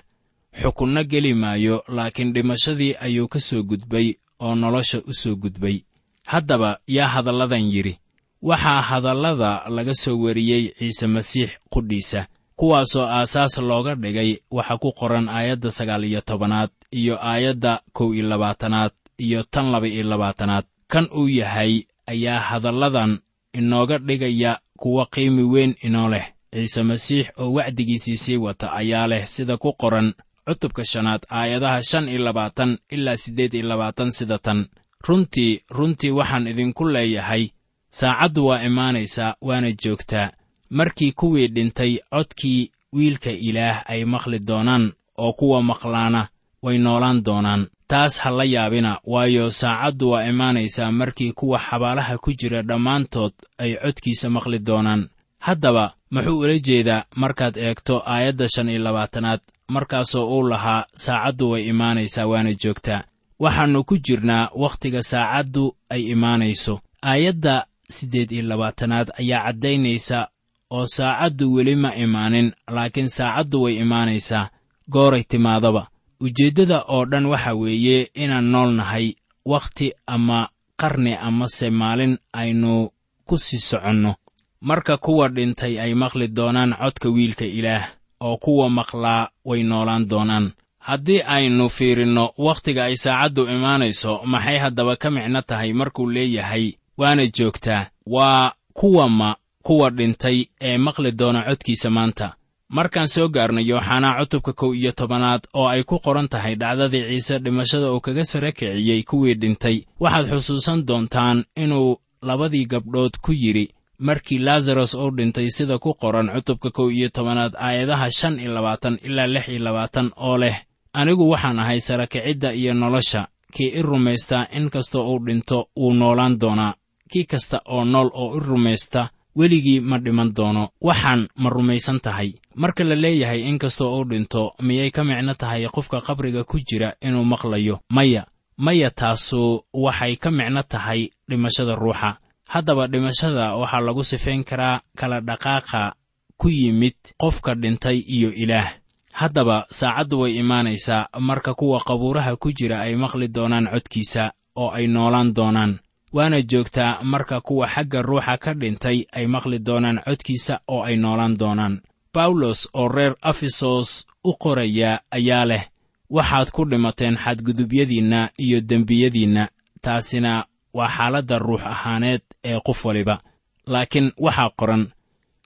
Xukunno 0.61 1.03
geli 1.03 1.33
maayo 1.33 1.83
laakiin 1.87 2.33
dhimashadii 2.33 2.95
ayuu 3.05 3.27
ka 3.27 3.39
soo 3.39 3.63
gudbay 3.63 4.07
oo 4.39 4.55
nolosha 4.55 5.01
u 5.07 5.13
soo 5.13 5.35
gudbay. 5.35 5.77
Haddaba 6.23 6.79
yaa 6.87 7.07
hadalladan 7.07 7.65
yidhi 7.73 7.97
waxaa 8.41 8.81
hadallada 8.81 9.63
laga 9.69 9.93
soo 9.93 10.17
wariyey 10.23 10.63
ciise 10.79 11.07
masiix 11.07 11.49
qudhiisa 11.73 12.27
kuwaasoo 12.59 13.05
aasaas 13.17 13.57
looga 13.57 13.95
dhigay 13.95 14.31
waxa 14.51 14.77
ku 14.77 14.89
qoran 14.99 15.29
aayadda 15.29 15.71
sagaal 15.71 16.03
iyo 16.03 16.21
tobanaad 16.21 16.69
iyo 16.91 17.15
aayadda 17.31 17.81
kow 17.93 18.13
iyo 18.15 18.25
labaatanaad 18.31 18.91
iyo 19.17 19.43
tan 19.43 19.71
laba 19.71 19.87
iyo 19.87 20.03
labaatanaad. 20.03 20.65
Kan 20.87 21.07
uu 21.17 21.27
yahay 21.29 21.83
ayaa 22.07 22.39
hadalladan 22.39 23.19
inooga 23.53 23.97
dhigaya 23.97 24.59
kuwa 24.77 25.05
qiimi 25.05 25.43
weyn 25.43 25.75
inoo 25.81 26.09
leh. 26.09 26.25
Ciise 26.53 26.83
masiix 26.83 27.27
oo 27.37 27.53
wacdigiisii 27.53 28.17
sii 28.17 28.37
wata 28.37 28.71
ayaa 28.73 29.07
leh 29.07 29.25
sida 29.27 29.57
ku 29.57 29.73
qoran 29.73 30.13
cutubka 30.47 30.85
shanaad 30.85 31.21
aayadaha 31.31 31.83
shan 31.83 32.09
iyo 32.09 32.19
labaatan 32.27 32.77
ilaa 32.89 33.17
siddeed 33.17 33.53
iyo 33.53 33.67
labaatan 33.67 34.11
sida 34.11 34.37
tan. 34.37 34.65
Runtii 35.07 35.61
runtii 35.69 36.11
waxaan 36.11 36.47
idinku 36.47 36.85
leeyahay 36.89 37.49
saacaddu 37.89 38.45
waa 38.47 38.63
imaanaysaa 38.63 39.35
waana 39.41 39.71
joogtaa 39.71 40.31
markii 40.69 41.11
kuwii 41.11 41.47
dhintay 41.47 41.97
codkii 42.11 42.71
wiilka 42.93 43.31
ilaah 43.31 43.83
ay 43.91 44.05
maqli 44.05 44.39
doonaan 44.39 44.91
oo 45.17 45.33
kuwa 45.33 45.63
maqlaana 45.63 46.27
way 46.63 46.77
noolaan 46.77 47.23
doonaan. 47.23 47.67
Taas 47.87 48.19
ha 48.19 48.29
la 48.31 48.43
yaabina 48.43 48.99
waayo 49.03 49.51
saacaddu 49.51 50.09
waa 50.09 50.23
imaanaysaa 50.25 50.91
markii 50.91 51.31
kuwa 51.31 51.59
xabaalaha 51.59 52.17
ku 52.17 52.33
jira 52.33 52.61
dhammaantood 52.61 53.33
ay 53.57 53.75
codkiisa 53.75 54.29
maqli 54.29 54.59
doonaan. 54.59 55.09
Haddaba 55.39 55.93
muxuu 56.11 56.39
ula 56.39 56.59
jeedaa 56.59 57.03
markaad 57.15 57.57
eegto 57.57 58.03
aayadda 58.05 58.49
shan 58.49 58.69
iyo 58.69 58.79
labaatanaad 58.79 59.39
markaasoo 59.67 60.27
uu 60.37 60.47
lahaa 60.49 60.85
saacaddu 60.95 61.49
way 61.51 61.67
imaanaysaa 61.67 62.25
waana 62.27 62.53
joogtaa 62.53 63.03
waxaannu 63.39 63.83
ku 63.83 63.97
jirnaa 63.97 64.49
wakhtiga 64.55 65.01
saacaddu 65.03 65.75
ay 65.89 66.01
imaanayso. 66.01 66.79
Aayadda 67.03 67.65
siddeed 67.89 68.31
iyo 68.31 68.43
labaatanaad 68.43 69.07
ayaa 69.19 69.43
caddaynaysa 69.45 70.27
oo 70.71 70.87
saacaddu 70.87 71.53
weli 71.53 71.75
ma 71.75 71.95
imaanin 71.95 72.51
laakiin 72.75 73.09
saacaddu 73.09 73.61
way 73.63 73.75
imaanaysaa. 73.83 74.49
Gooray 74.91 75.23
timaadaba 75.23 75.87
ujeeddada 76.21 76.81
oo 76.87 77.05
dhan 77.05 77.25
waxa 77.25 77.53
weeye 77.53 78.09
inaan 78.13 78.45
nool 78.51 78.71
nahay 78.79 79.13
wakhti 79.45 79.93
ama 80.07 80.49
qarni 80.81 81.13
amase 81.15 81.69
maalin 81.69 82.17
aynu 82.33 82.89
ku 83.27 83.37
sii 83.37 83.57
soconno. 83.59 84.15
Marka 84.61 84.97
kuwa 84.97 85.29
dhintay 85.29 85.79
ay 85.79 85.93
maqli 85.93 86.27
doonaan 86.27 86.73
codka 86.81 87.09
wiilka 87.09 87.45
ilaah 87.45 87.87
oo 88.19 88.37
kuwa 88.37 88.69
maqlaa 88.69 89.29
way 89.45 89.63
noolaan 89.63 90.09
doonaan. 90.09 90.51
Haddii 90.79 91.21
aynu 91.21 91.69
fiirinno 91.69 92.31
wakhtiga 92.37 92.83
ay 92.85 92.95
saacaddu 92.95 93.41
imaanayso 93.55 94.21
maxay 94.25 94.57
haddaba 94.57 94.95
ka 94.95 95.11
micno 95.11 95.41
tahay 95.41 95.73
markuu 95.73 96.09
leeyahay? 96.09 96.73
Waana 96.97 97.27
joogtaa. 97.27 97.85
Waa 98.05 98.51
kuwama 98.73 99.35
kuwa 99.63 99.89
dhintay 99.89 100.45
ee 100.61 100.77
maqli 100.77 101.11
doona 101.11 101.43
codkiisa 101.43 101.89
maanta. 101.89 102.33
Markaan 102.69 103.07
soo 103.07 103.29
gaarnay 103.29 103.65
yooxanaa 103.69 104.19
cutubka 104.19 104.53
kow 104.53 104.73
iyo 104.73 104.91
tobanaad 104.91 105.41
oo 105.53 105.67
ay 105.67 105.83
ku 105.83 105.99
qoran 105.99 106.27
tahay 106.29 106.55
dhacdadii 106.55 107.03
ciise 107.09 107.39
dhimashada 107.39 107.91
uu 107.91 107.99
kaga 108.01 108.23
sara 108.23 108.51
kiciyey 108.51 109.03
kuwii 109.03 109.33
dhintay 109.35 109.77
waxaad 109.99 110.27
xusuusan 110.29 110.85
doontaan 110.87 111.45
inuu 111.55 111.97
labadii 112.21 112.65
gabdhood 112.65 113.17
ku 113.21 113.31
yidhi 113.33 113.73
markii 113.99 114.37
laazaros 114.39 114.93
uu 114.93 115.11
dhintay 115.11 115.49
sida 115.49 115.77
ku 115.79 115.93
qoran 115.93 116.29
cutubka 116.35 116.69
kow 116.71 116.91
iyo 116.91 117.09
tobanaad 117.09 117.53
aayadaha 117.57 118.11
shan 118.11 118.39
iyo 118.39 118.53
labaatan 118.53 118.99
ilaa 119.03 119.27
lix 119.27 119.47
iyo 119.47 119.59
labaatan 119.59 120.11
oo 120.17 120.37
leh 120.37 120.55
anigu 120.93 121.29
waxaan 121.29 121.59
ahay 121.59 121.79
sarakicidda 121.79 122.53
iyo 122.53 122.73
nolosha 122.73 123.27
kii 123.53 123.67
i 123.79 123.81
rumaystaa 123.81 124.47
in 124.57 124.69
kasta 124.69 124.99
uu 125.01 125.19
dhinto 125.25 125.69
wuu 125.77 125.93
noolaan 125.93 126.39
doonaa 126.39 126.73
kii 127.11 127.23
kasta 127.23 127.61
oo 127.65 127.85
nool 127.85 128.09
oo 128.13 128.37
i 128.37 128.39
rumaysta 128.39 129.09
weligii 129.35 129.79
ma 129.79 129.97
dhiman 129.99 130.33
doono. 130.33 130.69
Waxaan 130.81 131.27
ma 131.35 131.49
rumaysan 131.49 131.99
tahay. 131.99 132.33
Marka 132.55 132.83
la 132.83 132.95
leeyahay 132.95 133.41
in 133.49 133.57
kastoo 133.59 133.97
uu 133.99 134.05
dhinto 134.05 134.53
miyay 134.61 134.91
ka 134.91 135.03
micno 135.03 135.33
tahay 135.33 135.67
qofka 135.67 136.01
qabriga 136.01 136.43
ku 136.43 136.59
jira 136.59 136.93
inuu 137.01 137.23
maqlayo? 137.23 137.79
Maya. 137.89 138.25
Maya 138.57 138.89
taasu 138.91 139.63
waxay 139.73 140.15
ka 140.15 140.31
micno 140.31 140.63
tahay 140.63 141.09
dhimashada 141.29 141.75
ruuxa. 141.75 142.17
Haddaba 142.49 142.87
dhimashada 142.87 143.55
waxaa 143.55 143.79
lagu 143.81 144.03
sifayn 144.03 144.43
karaa 144.43 144.81
kala 144.97 145.21
dhaqaaqa 145.21 145.93
ku 146.37 146.49
yimid 146.49 146.95
qofka 147.17 147.55
dhintay 147.55 147.97
iyo 147.99 148.31
ilaah. 148.33 148.73
Haddaba 149.11 149.65
saacaddu 149.71 150.19
way 150.19 150.35
imaanaysaa. 150.41 151.07
Marka 151.19 151.53
kuwa 151.53 151.79
qabuuraha 151.79 152.35
ku 152.35 152.51
jira 152.51 152.81
ay 152.81 152.95
maqli 152.95 153.27
doonaan 153.27 153.67
codkiisa 153.71 154.31
oo 154.55 154.71
ay 154.71 154.87
noolaan 154.87 155.33
doonaan 155.35 155.79
waana 156.13 156.41
joogtaa 156.41 156.99
marka 157.03 157.41
kuwa 157.41 157.67
xagga 157.67 158.01
ruuxa 158.01 158.37
ka 158.37 158.53
dhintay 158.53 159.05
ay 159.11 159.25
maqli 159.27 159.59
doonaan 159.59 159.99
codkiisa 160.05 160.59
oo 160.67 160.83
ay 160.83 160.95
noolaan 160.97 161.37
doonaan. 161.39 161.81
Bawlos 162.13 162.69
oo 162.73 162.87
reer 162.87 163.15
efesos 163.29 164.07
u 164.23 164.33
qoraya 164.43 164.99
ayaa 165.11 165.45
leh 165.45 165.63
waxaad 166.09 166.51
ku 166.51 166.65
dhimateen 166.65 167.17
xadgudubyadiinna 167.17 168.29
iyo 168.37 168.61
dembiyadiinna 168.61 169.47
taasina 169.81 170.45
waa 170.73 170.89
xaaladda 170.97 171.39
ruux 171.39 171.61
ahaaneed 171.61 172.21
ee 172.43 172.59
qof 172.65 172.85
waliba. 172.85 173.21
Laakiin 173.67 174.11
waxaa 174.17 174.49
qoran 174.59 174.87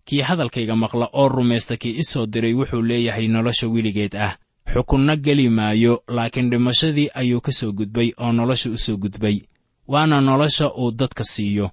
kii 0.06 0.22
hadalkayga 0.22 0.76
maqla 0.76 1.10
oo 1.14 1.30
rumaysta 1.30 1.78
kii 1.78 1.98
i 2.00 2.04
soo 2.04 2.26
diray 2.26 2.54
wuxuu 2.54 2.82
leeyahay 2.82 3.28
nolosha 3.28 3.68
weligeed 3.68 4.16
ah. 4.16 4.38
Xukunna 4.74 5.16
geli 5.16 5.50
maayo 5.50 6.04
laakiin 6.08 6.50
dhimashadii 6.50 7.10
ayuu 7.14 7.42
ka 7.42 7.52
soo 7.52 7.72
gudbay 7.72 8.12
oo 8.18 8.32
nolosha 8.32 8.70
u 8.70 8.78
soo 8.78 8.98
gudbay 8.98 9.42
waana 9.88 10.22
nolosha 10.22 10.72
uu 10.74 10.92
dadka 10.92 11.24
siiyo. 11.24 11.72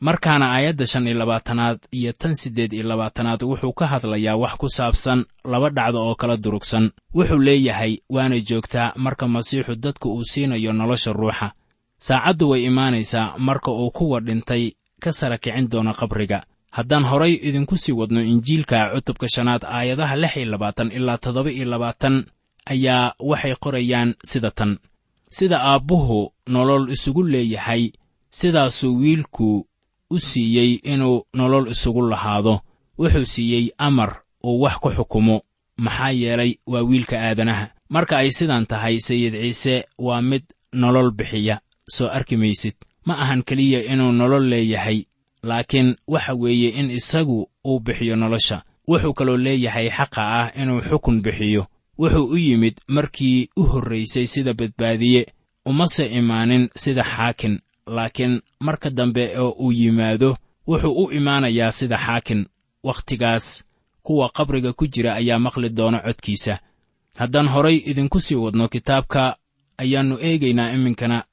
Markaana 0.00 0.52
aayadda 0.52 0.86
shan 0.86 1.06
iyo 1.06 1.18
labaatanaad 1.18 1.78
iyo 1.92 2.12
tan 2.12 2.34
siddeed 2.34 2.72
iyo 2.72 2.84
labaatanaad 2.88 3.42
wuxuu 3.42 3.72
ka 3.72 3.86
hadlayaa 3.86 4.36
wax 4.36 4.54
ku 4.56 4.68
saabsan 4.68 5.24
laba 5.44 5.70
dhacdo 5.70 5.98
oo 6.08 6.14
kala 6.14 6.36
durugsan. 6.36 6.90
Wuxuu 7.14 7.38
leeyahay 7.38 7.98
waana 8.08 8.40
joogtaa 8.40 8.92
marka 8.96 9.28
masiixu 9.28 9.74
dadka 9.76 10.08
uu 10.08 10.24
siinayo 10.24 10.72
nolosha 10.72 11.12
ruuxa. 11.12 11.52
Saacaddu 11.98 12.48
way 12.50 12.64
imaanaysaa 12.64 13.34
marka 13.38 13.70
uu 13.70 13.90
kuwa 13.90 14.20
dhintay 14.20 14.72
ka 15.00 15.12
sara 15.12 15.38
kicin 15.38 15.68
doono 15.68 15.92
qabriga. 15.94 16.42
Haddaan 16.70 17.04
horay 17.04 17.34
idinku 17.34 17.76
sii 17.76 17.92
wadno 17.92 18.22
injiilka 18.22 18.90
cutubka 18.94 19.28
shanaad 19.28 19.64
aayadaha 19.64 20.16
lix 20.16 20.36
iyo 20.36 20.46
labaatan 20.46 20.92
ilaa 20.92 21.18
toddoba 21.18 21.50
iyo 21.50 21.64
labaatan 21.64 22.24
ayaa 22.66 23.12
waxay 23.18 23.54
qorayaan 23.54 24.14
sida 24.24 24.50
tan 24.50 24.78
sida 25.30 25.58
aabbuhu 25.62 26.32
nolol 26.46 26.90
isugu 26.90 27.22
leeyahay 27.22 27.90
sidaasuu 28.30 28.96
wiilku 29.00 29.66
u 30.10 30.18
siiyey 30.18 30.72
inuu 30.92 31.22
nolol 31.34 31.68
isugu 31.70 32.02
lahaado. 32.08 32.60
Wuxuu 32.98 33.24
siiyey 33.24 33.70
amar 33.78 34.22
uu 34.44 34.60
wax 34.62 34.74
ku 34.82 34.90
xukumo 34.90 35.42
maxaa 35.76 36.10
yeelay 36.10 36.52
waa 36.66 36.82
wiilka 36.82 37.16
aadanaha. 37.20 37.66
Marka 37.88 38.18
ay 38.18 38.30
sidaan 38.30 38.66
tahay 38.66 39.00
sayid 39.00 39.34
ciise 39.34 39.84
waa 39.98 40.22
mid 40.22 40.42
nolol 40.72 41.10
bixiya 41.10 41.60
soo 41.88 42.08
arki 42.08 42.36
maysid. 42.36 42.74
Ma 43.04 43.14
ahan 43.18 43.42
keliya 43.42 43.80
inuu 43.92 44.12
nolol 44.12 44.44
leeyahay 44.52 45.04
laakiin 45.42 45.96
waxa 46.06 46.34
weeye 46.34 46.68
in 46.68 46.90
isagu 46.90 47.48
uu 47.64 47.80
bixiyo 47.80 48.16
nolosha. 48.16 48.62
Wuxuu 48.88 49.14
kaloo 49.14 49.36
leeyahay 49.36 49.90
xaqa 49.90 50.22
ah 50.40 50.52
inuu 50.62 50.80
xukun 50.80 51.22
bixiyo 51.22 51.66
wuxuu 52.00 52.26
u 52.34 52.36
yimid 52.46 52.76
markii 52.96 53.48
u 53.56 53.62
horraysay 53.70 54.26
sida 54.32 54.52
badbaadiye 54.54 55.22
umase 55.70 56.04
imaanin 56.20 56.68
sida 56.82 57.02
xaakin 57.14 57.54
laakiin 57.86 58.34
marka 58.66 58.90
dambe 58.98 59.24
oo 59.38 59.50
uu 59.64 59.72
yimaado 59.72 60.30
wuxuu 60.68 60.94
u 61.02 61.10
imaanayaa 61.18 61.72
sida 61.72 61.96
xaakin. 62.06 62.46
Wakhtigaas 62.84 63.64
kuwa 64.02 64.28
qabriga 64.36 64.72
ku 64.72 64.86
jira 64.86 65.14
ayaa 65.20 65.38
maqli 65.38 65.68
doona 65.68 65.98
codkiisa. 66.06 66.58
Haddaan 67.20 67.48
horay 67.48 67.76
idinku 67.90 68.20
sii 68.20 68.34
wadno 68.44 68.68
kitaabka 68.68 69.36
ayaannu 69.78 70.16
eegaynaa 70.20 70.72
iminkana. 70.76 71.24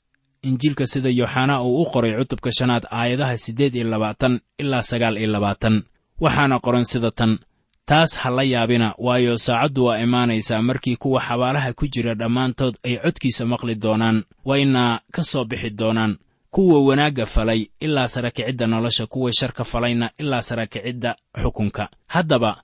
Injiilka 0.48 0.86
sida 0.92 1.10
yooxanaa 1.10 1.62
uu 1.64 1.82
u 1.82 1.86
qoray 1.92 2.14
cutubka 2.20 2.52
shanaad 2.58 2.84
aayadaha 2.92 3.38
siddeed 3.38 3.76
iyo 3.76 3.88
labaatan 3.94 4.40
ilaa 4.62 4.82
sagaal 4.82 5.18
iyo 5.18 5.28
labaatan. 5.32 5.84
Waxaana 6.20 6.60
qoran 6.60 6.86
sida 6.86 7.12
tan 7.12 7.40
taas 7.90 8.12
ha 8.22 8.30
la 8.38 8.44
yaabina 8.44 8.88
waayo 8.98 9.38
saacaddu 9.38 9.86
waa 9.86 10.00
imaanaysaa 10.06 10.62
markii 10.62 10.96
kuwa 10.96 11.22
xabaalaha 11.28 11.74
ku 11.74 11.88
jira 11.94 12.14
dhammaantood 12.16 12.76
ay 12.84 12.96
codkiisa 13.04 13.44
maqli 13.52 13.76
doonaan 13.76 14.18
wayna 14.46 15.02
ka 15.12 15.24
soo 15.24 15.46
bixi 15.46 15.70
doonaan. 15.70 16.18
Kuwa 16.52 16.82
wanaagga 16.88 17.26
falay 17.26 17.62
ilaa 17.80 18.08
sarakicidda 18.08 18.68
nolosha 18.68 19.06
kuwa 19.06 19.34
sharka 19.34 19.64
falayna 19.64 20.10
ilaa 20.18 20.42
sarakicidda 20.42 21.16
xukunka. 21.42 21.90
Haddaba 22.08 22.64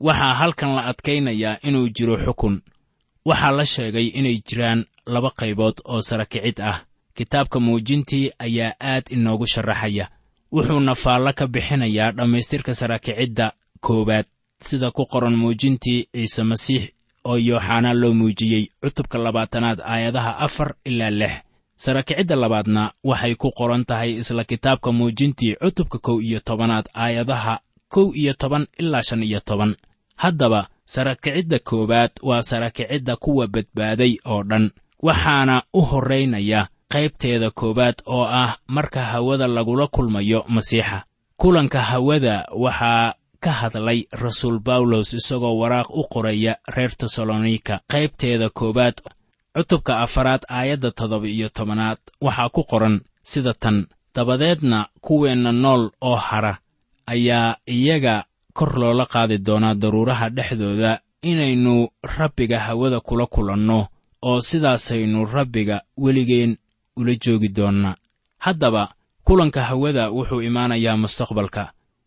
waxaa 0.00 0.34
halkan 0.34 0.74
la 0.74 0.84
adkaynayaa 0.84 1.56
inuu 1.62 1.88
jiro 1.88 2.16
xukun. 2.24 2.62
Waxaa 3.24 3.50
la 3.50 3.66
sheegay 3.66 4.06
inay 4.06 4.40
jiraan 4.48 4.84
laba 5.06 5.30
qaybood 5.30 5.74
oo 5.84 6.02
sarakicid 6.02 6.60
ah. 6.60 6.80
Kitaabka 7.14 7.60
muujintii 7.60 8.30
ayaa 8.38 8.74
aad 8.80 9.04
inoogu 9.10 9.46
sharaxaya. 9.46 10.08
Wuxuuna 10.52 10.94
faallo 10.94 11.32
ka 11.32 11.46
bixinayaa 11.46 12.12
dhammaystirka 12.12 12.74
sarakicidda 12.74 13.52
koowaad 13.86 14.26
sida 14.66 14.90
ku 14.90 15.02
qoran 15.12 15.36
muujintii 15.42 16.00
ciise 16.14 16.42
masiix 16.50 16.82
oo 17.24 17.36
yooxanaa 17.48 17.94
loo 18.00 18.14
muujiyey 18.20 18.64
cutubka 18.82 19.18
labaatanaad 19.18 19.78
aayadaha 19.92 20.32
afar 20.46 20.74
ilaa 20.84 21.10
lix. 21.10 21.32
Sarakicidda 21.76 22.36
labaadna 22.36 22.82
waxay 23.04 23.34
ku 23.34 23.48
qoran 23.58 23.84
tahay 23.84 24.10
isla 24.22 24.44
kitaabka 24.44 24.92
muujintii 24.92 25.54
cutubka 25.62 25.98
kow 25.98 26.20
iyo 26.22 26.40
tobanaad 26.40 26.86
aayadaha 26.94 27.54
kow 27.88 28.06
iyo 28.14 28.32
toban 28.34 28.66
ilaa 28.78 29.02
shan 29.02 29.22
iyo 29.22 29.40
toban. 29.40 29.76
Haddaba 30.16 30.68
sarakicidda 30.84 31.58
koowaad 31.58 32.10
waa 32.22 32.42
sarakicidda 32.42 33.16
kuwa 33.16 33.46
badbaaday 33.46 34.16
oo 34.24 34.42
dhan 34.42 34.70
waxaana 35.02 35.62
u 35.74 35.80
horraynaya 35.90 36.68
qaybteeda 36.92 37.50
koowaad 37.50 37.94
oo 38.06 38.24
ah 38.42 38.56
marka 38.66 39.00
hawada 39.02 39.46
lagula 39.46 39.86
kulmayo 39.86 40.44
masiixa. 40.48 41.02
Kulanka 41.36 41.80
hawada 41.82 42.46
waxaa 42.64 43.14
ka 43.44 43.50
hadlay 43.60 44.00
rasuul 44.22 44.58
bawlos 44.66 45.08
isagoo 45.18 45.54
waraaq 45.60 45.88
u 45.90 46.02
qoraya 46.12 46.52
reer 46.74 46.92
tesalonika 47.00 47.74
qaybteeda 47.92 48.48
koowaad 48.58 48.96
cutubka 49.56 49.92
afaraad 50.04 50.42
aayadda 50.58 50.90
toddoba 50.98 51.26
iyo 51.36 51.48
tobanaad 51.56 51.98
waxaa 52.26 52.48
ku 52.54 52.62
qoran 52.70 52.96
sida 53.30 53.52
tan 53.62 53.76
dabadeedna 54.14 54.78
kuweenna 55.04 55.52
nool 55.62 55.82
oo 56.00 56.16
hara 56.16 56.52
ayaa 57.12 57.56
iyaga 57.76 58.24
kor 58.56 58.70
loola 58.80 59.04
qaadi 59.06 59.36
doonaa 59.46 59.74
daruuraha 59.82 60.26
dhexdooda 60.36 61.00
inaynu 61.30 61.88
rabbiga 62.16 62.58
hawada 62.66 63.00
kula 63.00 63.26
kulanno 63.26 63.78
oo 64.28 64.40
sidaasaynu 64.40 65.24
rabbiga 65.24 65.76
weligeen 66.04 66.52
ula 66.96 67.12
joogi 67.24 67.48
doonnaa 67.48 67.94
haddaba 68.38 68.82
kulanka 69.26 69.60
hawada 69.62 70.10
wuxuu 70.16 70.40
imaanayaa 70.48 70.96
mustaqbalka 71.02 71.62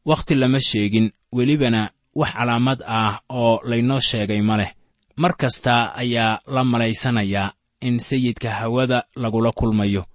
wakhti 0.05 0.35
lama 0.35 0.59
sheegin 0.61 1.11
welibana 1.31 1.91
wax 2.15 2.33
calaamad 2.33 2.79
ah 2.87 3.19
oo 3.29 3.59
laynoo 3.63 3.99
sheegay 3.99 4.41
ma 4.41 4.57
leh. 4.57 4.71
Mar 5.15 5.33
kasta 5.37 5.95
ayaa 5.95 6.39
la 6.47 6.63
malaysanayaa 6.63 7.53
in 7.81 7.99
sayidka 7.99 8.51
hawada 8.51 9.03
lagula 9.15 9.51
kulmayo. 9.51 10.05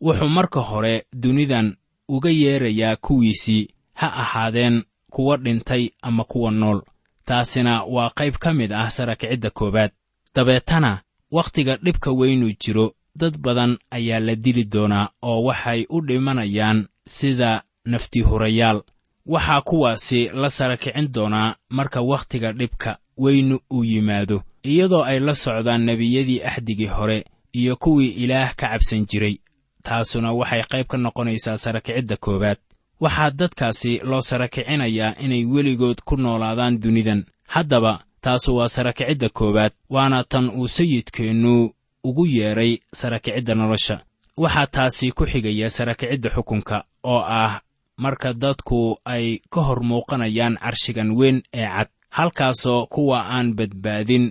Wuxuu 0.00 0.28
marka 0.28 0.60
hore 0.60 1.04
dunidan 1.12 1.76
uga 2.08 2.30
yeerayaa 2.30 2.96
kuwiisii 2.96 3.68
ha 3.94 4.12
ahaadeen 4.12 4.82
kuwa 5.10 5.36
dhintay 5.36 5.90
ama 6.02 6.24
kuwa 6.24 6.50
nool. 6.50 6.82
Taasina 7.24 7.82
waa 7.84 8.10
qayb 8.10 8.34
ka 8.34 8.54
mid 8.54 8.72
ah 8.72 8.90
sarakicidda 8.90 9.50
koowaad. 9.50 9.90
Dabeetana 10.34 11.02
wakhtiga 11.30 11.76
dhibka 11.76 12.10
weynuu 12.12 12.52
jiro 12.60 12.94
dad 13.16 13.38
badan 13.38 13.78
ayaa 13.90 14.20
la 14.20 14.34
dili 14.34 14.64
doonaa 14.64 15.08
oo 15.22 15.42
waxay 15.42 15.86
u 15.88 16.00
dhimanayaan 16.00 16.88
sida 17.06 17.62
naftihurayaal 17.84 18.82
waxaa 19.26 19.60
kuwaasi 19.60 20.28
la 20.28 20.50
sarakicin 20.50 21.12
doonaa 21.12 21.54
marka 21.70 22.00
wakhtiga 22.00 22.52
dhibka 22.52 22.98
weynu 23.18 23.58
uu 23.72 23.84
yimaado 23.84 24.42
iyadoo 24.62 25.02
ay 25.04 25.18
la 25.20 25.34
socdaan 25.34 25.84
nebiyadii 25.84 26.42
axdigii 26.42 26.86
hore 26.86 27.24
iyo 27.52 27.76
kuwii 27.76 28.08
ilaah 28.08 28.54
ka 28.54 28.68
cabsan 28.68 29.06
jiray. 29.06 29.36
Taasuna 29.82 30.32
waxay 30.32 30.62
qayb 30.62 30.86
ka 30.86 30.96
noqonaysaa 30.96 31.56
sarakicidda 31.58 32.16
koowaad. 32.16 32.56
Waxaa 33.00 33.30
dadkaasi 33.30 33.98
loo 34.04 34.20
sarakicinayaa 34.20 35.14
inay 35.20 35.44
weligood 35.44 35.98
ku 36.04 36.16
noolaadaan 36.16 36.80
dunidan. 36.80 37.24
Haddaba 37.48 38.04
taasu 38.20 38.56
waa 38.56 38.68
sarakicidda 38.68 39.28
koowaad 39.28 39.72
waana 39.90 40.24
tan 40.24 40.50
uu 40.50 40.68
sayidkeennu 40.68 41.70
ugu 42.04 42.26
yeedhay 42.26 42.78
sarakicidda 42.94 43.54
nolosha. 43.54 44.00
Waxaa 44.36 44.66
taasi 44.66 45.12
ku 45.12 45.26
xigaya 45.26 45.70
sarakicidda 45.70 46.30
xukunka 46.30 46.84
oo 47.04 47.24
ah 47.28 47.60
marka 48.02 48.30
dadku 48.42 48.80
ay 49.14 49.26
ka 49.52 49.60
hor 49.66 49.80
muuqanayaan 49.90 50.54
carshigan 50.62 51.10
weyn 51.18 51.38
ee 51.60 51.66
cad. 51.74 51.88
Halkaasoo 52.16 52.86
kuwa 52.94 53.18
aan 53.36 53.48
badbaadin 53.58 54.24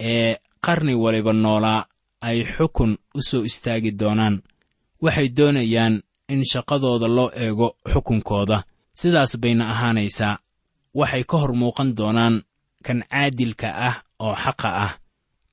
ee 0.00 0.36
qarni 0.64 0.94
waliba 0.94 1.32
noolaa 1.32 1.86
ay 2.28 2.38
xukun 2.56 2.92
u 3.18 3.20
soo 3.28 3.42
istaagi 3.48 3.90
doonaan. 4.00 4.36
Waxay 5.02 5.28
doonayaan 5.36 5.94
in 6.32 6.42
shaqadooda 6.52 7.08
loo 7.16 7.30
eego 7.44 7.68
xukunkooda. 7.92 8.58
Sidaas 9.00 9.32
bayna 9.42 9.64
ahaanaysaa. 9.72 10.38
Waxay 10.98 11.24
ka 11.30 11.36
hor 11.40 11.52
muuqan 11.60 11.90
doonaan 11.98 12.34
kan 12.86 13.04
caadilka 13.10 13.68
ah 13.88 13.96
oo 14.24 14.34
xaqa 14.44 14.70
ah. 14.84 14.92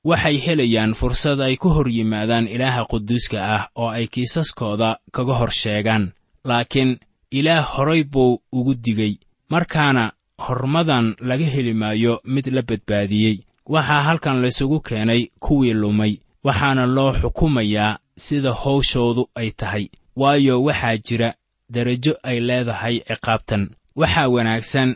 Waxay 0.08 0.36
helayaan 0.46 0.92
fursad 0.98 1.40
ay 1.40 1.56
ku 1.56 1.68
hor 1.74 1.88
yimaadaan 1.96 2.48
ilaaha 2.54 2.82
quduuska 2.90 3.38
ah 3.56 3.62
oo 3.80 3.88
ay 3.88 4.06
kiisaskooda 4.12 4.90
kaga 5.14 5.34
hor 5.40 5.52
sheegaan. 5.60 6.04
Laakiin 6.48 6.90
ilaah 7.38 7.64
horay 7.74 8.02
buu 8.12 8.40
ugu 8.52 8.74
digey 8.84 9.14
markaana 9.52 10.04
hormadan 10.46 11.06
laga 11.28 11.46
heli 11.54 11.72
maayo 11.74 12.20
mid 12.24 12.46
la 12.56 12.62
badbaadiyey. 12.68 13.36
Waxaa 13.74 14.02
halkan 14.06 14.40
laysugu 14.42 14.80
keenay 14.80 15.22
kuwii 15.44 15.74
lumay 15.82 16.12
waxaana 16.46 16.86
loo 16.96 17.12
xukumayaa 17.20 17.98
sida 18.24 18.52
hawshoodu 18.62 19.22
ay 19.34 19.50
tahay. 19.50 19.86
Waayo 20.16 20.62
waxaa 20.66 20.96
jira 21.06 21.34
derajo 21.74 22.12
ay 22.22 22.40
leedahay 22.40 22.96
ciqaabtan. 23.08 23.62
Waxaa 23.96 24.28
wanaagsan 24.34 24.90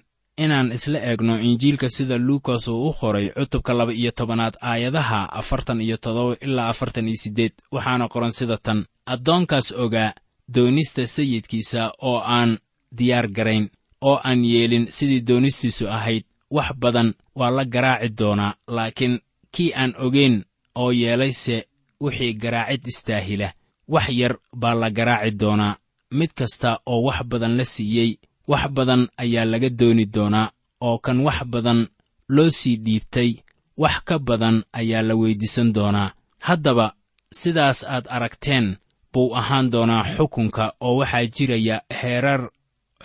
inaan 0.45 0.73
isla 0.73 0.99
eegno 1.11 1.35
injiilka 1.41 1.89
sida 1.97 2.19
luukas 2.19 2.69
uu 2.69 2.89
u 2.89 2.93
qoray 3.01 3.27
cutubka 3.37 3.73
laba 3.79 3.93
iyo 3.93 4.11
tobanaad 4.19 4.55
aayadaha 4.71 5.21
afartan 5.41 5.81
iyo 5.81 5.97
toddoba 5.97 6.37
ilaa 6.41 6.69
afartan 6.69 7.09
iyo 7.09 7.17
siddeed 7.23 7.53
waxaana 7.75 8.09
qoran 8.13 8.33
sida 8.39 8.57
tan. 8.57 8.85
Addoonkaas 9.07 9.73
ogaa 9.85 10.13
doonista 10.55 11.07
sayidkiisa 11.07 11.93
oo 12.03 12.19
aan 12.37 12.59
diyaar 12.99 13.29
garayn 13.37 13.71
oo 14.01 14.21
aan 14.25 14.45
yeelin 14.45 14.87
sidii 14.91 15.21
doonistiisu 15.29 15.89
ahayd 15.89 16.25
wax 16.51 16.69
badan 16.81 17.15
waa 17.39 17.51
la 17.51 17.65
garaaci 17.65 18.09
doonaa 18.19 18.55
laakiin 18.69 19.21
kii 19.53 19.73
aan 19.75 19.95
ogayn 19.99 20.45
oo 20.75 20.91
yeelayse 20.93 21.69
wixii 22.03 22.35
garaacid 22.35 22.87
istaahila 22.87 23.53
wax 23.89 24.09
yar 24.09 24.35
baa 24.57 24.75
la 24.75 24.91
garaaci 24.91 25.31
doonaa. 25.41 25.77
Mid 26.11 26.31
kasta 26.35 26.81
oo 26.87 27.03
wax 27.03 27.23
badan 27.31 27.57
la 27.57 27.65
siiyey 27.65 28.17
wax 28.49 28.69
badan 28.71 29.09
ayaa 29.17 29.45
laga 29.45 29.71
dooni 29.71 30.05
doonaa 30.15 30.51
oo 30.81 30.99
kan 30.99 31.21
wax 31.27 31.45
badan 31.47 31.87
loo 32.29 32.51
sii 32.51 32.77
dhiibtay 32.85 33.35
wax 33.77 33.97
ka 34.05 34.19
badan 34.19 34.65
ayaa 34.73 35.03
la 35.03 35.15
weyddiisan 35.15 35.73
doonaa. 35.75 36.13
Haddaba 36.39 36.93
sidaas 37.33 37.85
aad 37.85 38.07
aragteen 38.09 38.77
buu 39.13 39.35
ahaan 39.37 39.71
doonaa 39.73 40.05
xukunka 40.17 40.73
oo 40.81 40.97
waxaa 40.97 41.27
jiraya 41.35 41.77
heerar 42.01 42.51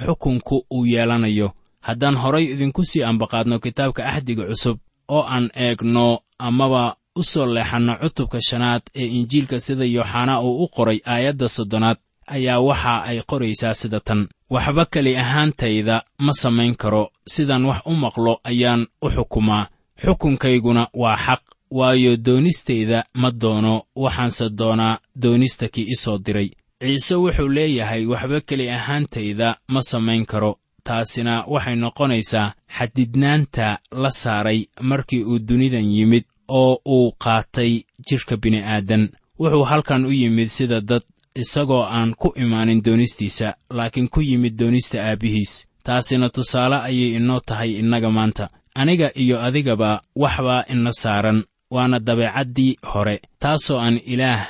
xukunku 0.05 0.65
uu 0.71 0.85
yeelanayo. 0.85 1.51
Haddaan 1.81 2.15
horay 2.17 2.45
idinku 2.53 2.83
sii 2.85 3.03
ambaqaadno 3.03 3.59
kitaabka 3.59 4.05
axdiga 4.05 4.43
cusub 4.49 4.77
oo 5.07 5.23
aan 5.33 5.49
eegno 5.55 6.19
amaba 6.39 6.95
u 7.15 7.23
soo 7.23 7.45
leexanno 7.45 7.93
cutubka 8.01 8.39
shanaad 8.49 8.81
ee 8.95 9.05
injiilka 9.17 9.59
sida 9.59 9.85
yooxanaa 9.85 10.39
uu 10.41 10.63
u 10.63 10.67
qoray 10.75 10.99
aayadda 11.05 11.47
soddonaad 11.49 11.97
ayaa 12.35 12.59
waxa 12.59 13.03
ay 13.09 13.21
qoraysaa 13.29 13.73
sida 13.73 13.99
tan. 13.99 14.27
Waxba 14.49 14.85
keli 14.85 15.17
ahaantayda 15.17 16.03
ma 16.25 16.31
samayn 16.41 16.75
karo 16.75 17.03
sidaan 17.33 17.65
wax 17.65 17.81
u 17.85 17.93
maqlo 18.03 18.33
ayaan 18.43 18.87
u 19.01 19.07
xukumaa. 19.15 19.67
Xukunkayguna 20.03 20.87
waa 21.01 21.17
xaq 21.25 21.41
waayo 21.77 22.17
doonistayda 22.25 22.97
ma 23.21 23.29
doono 23.41 23.73
waxaanse 24.03 24.45
doonaa 24.59 24.99
doonista 25.23 25.67
kii 25.73 25.87
i 25.93 25.95
soo 26.03 26.17
diray. 26.25 26.49
Ciise 26.83 27.15
wuxuu 27.15 27.49
leeyahay 27.57 28.03
waxba 28.11 28.41
keli 28.47 28.69
ahaantayda 28.77 29.47
ma 29.73 29.81
samayn 29.81 30.25
karo 30.25 30.51
taasina 30.87 31.33
waxay 31.53 31.75
noqonaysaa 31.75 32.53
xadidnaanta 32.77 33.79
la 34.01 34.11
saaray 34.11 34.59
markii 34.81 35.23
uu 35.23 35.39
dunidan 35.47 35.87
yimid 35.95 36.23
oo 36.47 36.73
uu 36.95 37.11
qaatay 37.23 37.71
jidhka 38.07 38.37
bini'aadan. 38.37 39.03
Wuxuu 39.39 39.63
halkan 39.71 40.05
u 40.05 40.11
yimid 40.11 40.49
sida 40.57 40.81
dad 40.81 41.03
isagoo 41.35 41.83
aan 41.97 42.11
ku 42.21 42.33
imaanin 42.43 42.83
doonistiisa 42.85 43.55
laakiin 43.77 44.09
ku 44.09 44.21
yimid 44.21 44.53
doonista 44.59 44.97
aabbihiis 45.09 45.67
taasina 45.83 46.29
tusaale 46.29 46.75
ayay 46.75 47.15
inoo 47.17 47.39
tahay 47.47 47.71
innaga 47.81 48.09
maanta. 48.11 48.49
Aniga 48.75 49.11
iyo 49.15 49.37
adigaba 49.47 50.01
waxbaa 50.15 50.65
ina 50.71 50.91
saaran 51.01 51.43
waana 51.73 51.97
dabeecaddii 52.07 52.71
hore 52.91 53.15
taasoo 53.41 53.79
aan 53.85 53.97
ilaah 54.13 54.41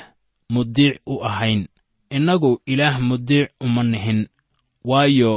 mudiic 0.54 1.00
u 1.06 1.24
ahayn. 1.28 1.66
Innagu 2.16 2.60
ilaah 2.72 3.00
mudiic 3.08 3.48
uma 3.60 3.82
nihin 3.82 4.20
waayo 4.84 5.32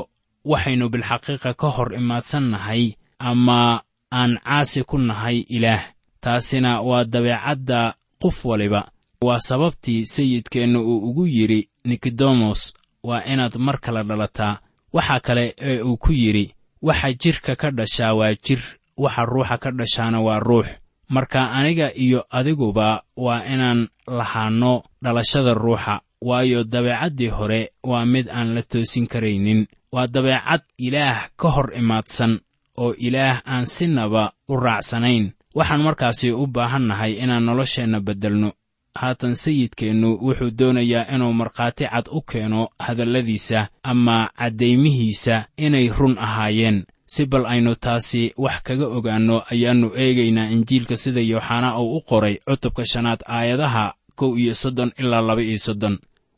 waxaynu 0.52 0.86
bilxaqiiqa 0.94 1.52
ka 1.62 1.68
hor 1.76 1.90
imaadsannahay 2.00 2.84
ama 3.30 3.82
aan 4.20 4.32
caasi 4.46 4.84
ku 4.90 4.98
nahay 4.98 5.38
ilaah. 5.58 5.84
Taasina 6.24 6.82
waa 6.82 7.04
dabeecadda 7.14 7.80
qof 8.22 8.46
waliba. 8.46 8.82
Waa 9.22 9.40
sababtii 9.40 10.06
sayidkeenna 10.06 10.80
uu 10.80 10.98
ugu 11.10 11.26
yidhi 11.28 11.70
nikodemos 11.86 12.74
waa 13.04 13.24
inaad 13.32 13.56
mar 13.58 13.80
kale 13.80 14.04
dhalataa. 14.04 14.60
Waxa 14.94 15.20
kale 15.20 15.56
ee 15.62 15.82
uu 15.82 15.98
ku 15.98 16.12
yidhi 16.12 16.54
waxa 16.82 17.14
jidhka 17.14 17.56
ka 17.56 17.72
dhashaa 17.72 18.14
waa 18.14 18.34
jir 18.46 18.60
waxa 18.98 19.26
ruuxa 19.26 19.58
ka 19.58 19.72
dhashaana 19.72 20.20
waa 20.22 20.40
ruux 20.40 20.68
marka 21.10 21.52
aniga 21.52 21.92
iyo 21.96 22.26
adiguba 22.30 23.04
waa 23.18 23.46
inaan 23.46 23.88
lahaanno 24.08 24.84
dhalashada 25.04 25.54
ruuxa 25.54 26.02
waayo 26.22 26.64
dabeecaddii 26.64 27.28
hore 27.30 27.72
waa 27.84 28.06
mid 28.06 28.28
aan 28.30 28.54
la 28.56 28.62
toosin 28.62 29.08
karaynin. 29.08 29.68
Waa 29.92 30.08
dabeecad 30.08 30.62
ilaah 30.78 31.30
ka 31.38 31.50
hor 31.50 31.74
imaadsan 31.74 32.40
oo 32.78 32.94
ilaah 32.98 33.42
aan 33.46 33.66
sinaba 33.66 34.32
u 34.50 34.56
raacsanayn. 34.60 35.32
Waxaan 35.56 35.82
markaasi 35.84 36.32
u 36.32 36.48
baahannahay 36.48 37.14
inaan 37.24 37.46
nolosheenna 37.46 38.00
beddelno. 38.02 38.52
Haatan 38.98 39.36
sayidkeennu 39.36 40.18
wuxuu 40.26 40.52
doonayaa 40.60 41.06
inuu 41.16 41.34
markhaati 41.34 41.86
cad 41.86 42.08
u 42.12 42.22
keeno 42.22 42.70
hadalladiisa 42.80 43.68
ama 43.84 44.30
caddaymihiisa 44.40 45.46
inay 45.58 45.90
run 45.98 46.18
ahaayeen 46.18 46.86
si 47.14 47.22
bal 47.32 47.46
aynu 47.54 47.72
taasi 47.84 48.22
wax 48.44 48.58
kaga 48.68 48.88
ogaanno 48.98 49.38
ayaannu 49.52 49.88
eegaynaa 50.04 50.50
injiilka 50.56 50.96
sida 51.04 51.22
yooxanaa 51.32 51.80
uu 51.82 51.98
u 51.98 52.02
qoray 52.10 52.36
cutubka 52.48 52.84
shanaad 52.92 53.22
aayadaha 53.38 53.86
kow 54.20 54.32
iyo 54.42 54.54
soddon 54.62 54.92
ilaa 55.02 55.22
laba 55.28 55.42
iyo 55.50 55.60
soddon. 55.68 55.96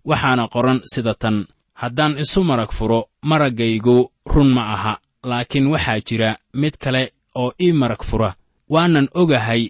Waxaana 0.10 0.44
qoran 0.54 0.80
sida 0.92 1.14
tan 1.22 1.38
haddaan 1.82 2.14
isu 2.24 2.40
marag 2.50 2.72
furo 2.78 3.00
maraggaygu 3.30 3.98
run 4.34 4.50
ma 4.56 4.64
aha 4.76 4.94
laakiin 5.30 5.68
waxaa 5.74 6.00
jira 6.08 6.30
mid 6.62 6.74
kale 6.84 7.04
oo 7.36 7.52
ii 7.62 7.72
marag 7.82 8.04
fura. 8.10 8.30
Waanan 8.74 9.08
ogahay 9.22 9.64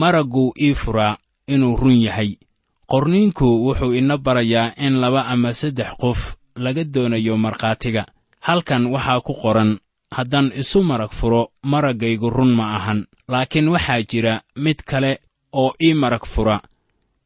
maragguu 0.00 0.52
ii 0.66 0.74
furaa 0.74 1.16
inuu 1.46 1.76
run 1.76 1.98
yahay. 2.06 2.30
Qorniinku 2.90 3.46
wuxuu 3.66 3.92
ina 3.94 4.16
barayaa 4.18 4.72
in 4.86 4.94
laba 5.02 5.26
ama 5.26 5.52
saddex 5.52 5.90
qof 6.00 6.20
laga 6.56 6.84
doonayo 6.84 7.36
markhaatiga. 7.36 8.06
Halkan 8.40 8.86
waxaa 8.86 9.20
ku 9.20 9.34
qoran 9.42 9.78
haddaan 10.10 10.52
isu 10.56 10.82
marag 10.82 11.10
furo 11.12 11.52
maraggaygu 11.62 12.30
run 12.30 12.52
ma 12.54 12.76
ahan. 12.76 13.06
Laakiin 13.28 13.68
waxaa 13.68 14.02
jira 14.02 14.42
mid 14.56 14.82
kale 14.84 15.18
oo 15.52 15.74
ii 15.82 15.94
marag 15.94 16.24
fura. 16.26 16.60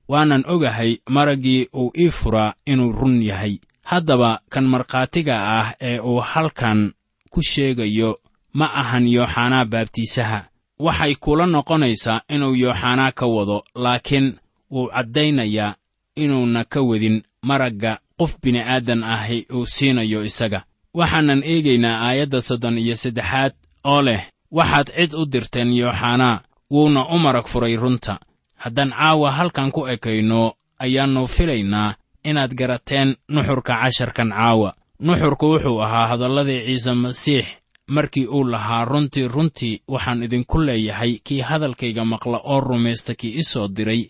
Waanan 0.09 0.45
ogahay 0.47 0.99
maraggii 1.09 1.69
uu 1.75 1.93
ii 1.99 2.11
furaa 2.11 2.55
inuu 2.67 2.93
run 2.93 3.23
yahay. 3.23 3.59
Haddaba 3.85 4.41
kan 4.51 4.65
markhaatiga 4.65 5.37
ah 5.59 5.75
ee 5.81 5.99
uu 6.01 6.21
halkan 6.21 6.93
ku 7.31 7.43
sheegayo 7.43 8.21
ma 8.53 8.67
ahan 8.75 9.07
yooxanaa 9.09 9.65
baabtiisaha. 9.65 10.41
Waxay 10.79 11.15
kula 11.15 11.47
noqonaysaa 11.47 12.21
inuu 12.29 12.55
yooxanaa 12.55 13.13
ka 13.13 13.27
wado 13.27 13.65
laakiin 13.75 14.37
wuu 14.71 14.89
caddaynayaa 14.89 15.75
inuuna 16.17 16.65
ka 16.65 16.81
wadin 16.83 17.23
maragga 17.43 17.99
qof 18.19 18.37
bini'aadan 18.43 19.03
ahi 19.05 19.47
uu 19.53 19.67
siinayo 19.67 20.25
isaga 20.25 20.65
waxaanan 20.95 21.43
eegaynaa 21.53 21.97
aayadda 22.07 22.41
soddon 22.49 22.79
iyo 22.79 22.97
saddexaad 22.97 23.53
oo 23.85 24.03
leh 24.03 24.23
waxaad 24.53 24.89
cid 24.97 25.13
u 25.15 25.27
dirteen 25.33 25.73
yooxanaa 25.81 26.41
wuuna 26.71 27.01
u 27.15 27.19
marag 27.19 27.47
furay 27.47 27.77
runta. 27.77 28.19
Haddaan 28.63 28.93
caawa 28.99 29.31
halkan 29.31 29.71
ku 29.73 29.87
ekayno 29.87 30.53
ayaannu 30.79 31.27
filaynaa 31.27 31.95
inaad 32.25 32.55
garateen 32.55 33.17
nuxurka 33.29 33.75
casharkan 33.83 34.31
caawa. 34.31 34.75
Nuxurku 35.01 35.47
wuxuu 35.53 35.81
ahaa 35.83 36.07
hadalladii 36.07 36.65
ciise 36.67 36.93
masiix. 36.95 37.47
Markii 37.87 38.27
uu 38.27 38.45
lahaa 38.45 38.85
runtii 38.85 39.29
runtii 39.29 39.81
waxaan 39.89 40.23
idinku 40.23 40.59
leeyahay 40.59 41.19
kii 41.25 41.41
hadalkayga 41.41 42.05
maqla 42.05 42.39
oo 42.45 42.61
rumaysta 42.61 43.15
kii 43.15 43.35
i 43.41 43.43
soo 43.43 43.69
diray. 43.69 44.03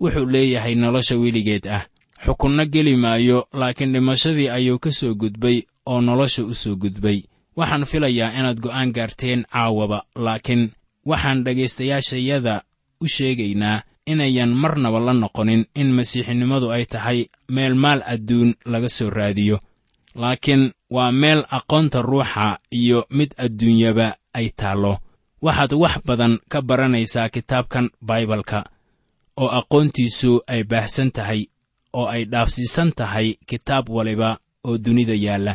Wuxuu 0.00 0.26
leeyahay 0.26 0.74
nolosha 0.74 1.16
weligeed 1.16 1.66
ah. 1.66 1.82
Xukunno 2.24 2.64
geli 2.66 2.96
maayo 2.96 3.46
laakiin 3.52 3.92
dhimashadii 3.92 4.48
ayuu 4.48 4.78
ka 4.78 4.92
soo 4.92 5.14
gudbay 5.14 5.62
oo 5.90 6.00
nolosha 6.06 6.42
u 6.44 6.54
soo 6.62 6.76
gudbay. 6.82 7.18
Waxaan 7.58 7.84
filayaa 7.90 8.32
inaad 8.38 8.58
go'aan 8.64 8.90
gaarteen 8.96 9.40
caawaba 9.52 9.98
laakiin 10.24 10.62
waxaan 11.10 11.38
dhegaystayaashayada 11.44 12.54
u 13.00 13.06
sheegaynaa 13.14 13.82
inayan 14.12 14.52
marnaba 14.62 15.00
la 15.06 15.12
noqonin 15.22 15.62
in 15.80 15.88
masiixinimadu 15.96 16.66
ay 16.76 16.84
tahay 16.92 17.18
meel 17.54 17.74
maal 17.84 18.00
adduun 18.12 18.50
laga 18.72 18.88
soo 18.96 19.10
raadiyo. 19.10 19.56
Laakiin 20.14 20.62
waa 20.94 21.12
meel 21.12 21.40
aqoonta 21.58 22.02
ruuxa 22.02 22.58
iyo 22.80 22.98
mid 23.16 23.30
adduunyaba 23.44 24.06
ay 24.38 24.48
taallo. 24.60 24.94
Waxaad 25.44 25.72
wax 25.82 25.94
badan 26.06 26.34
ka 26.52 26.58
baranaysaa 26.68 27.28
kitaabkan 27.34 27.86
baibalka 28.08 28.58
oo 29.42 29.48
aqoontiisu 29.58 30.32
ay 30.52 30.62
baahsan 30.70 31.10
tahay 31.16 31.40
oo 31.98 32.06
ay 32.14 32.22
dhaafsiisan 32.32 32.90
tahay 32.98 33.28
kitaab 33.48 33.88
waliba 33.96 34.30
oo 34.68 34.78
dunida 34.84 35.14
yaalla 35.26 35.54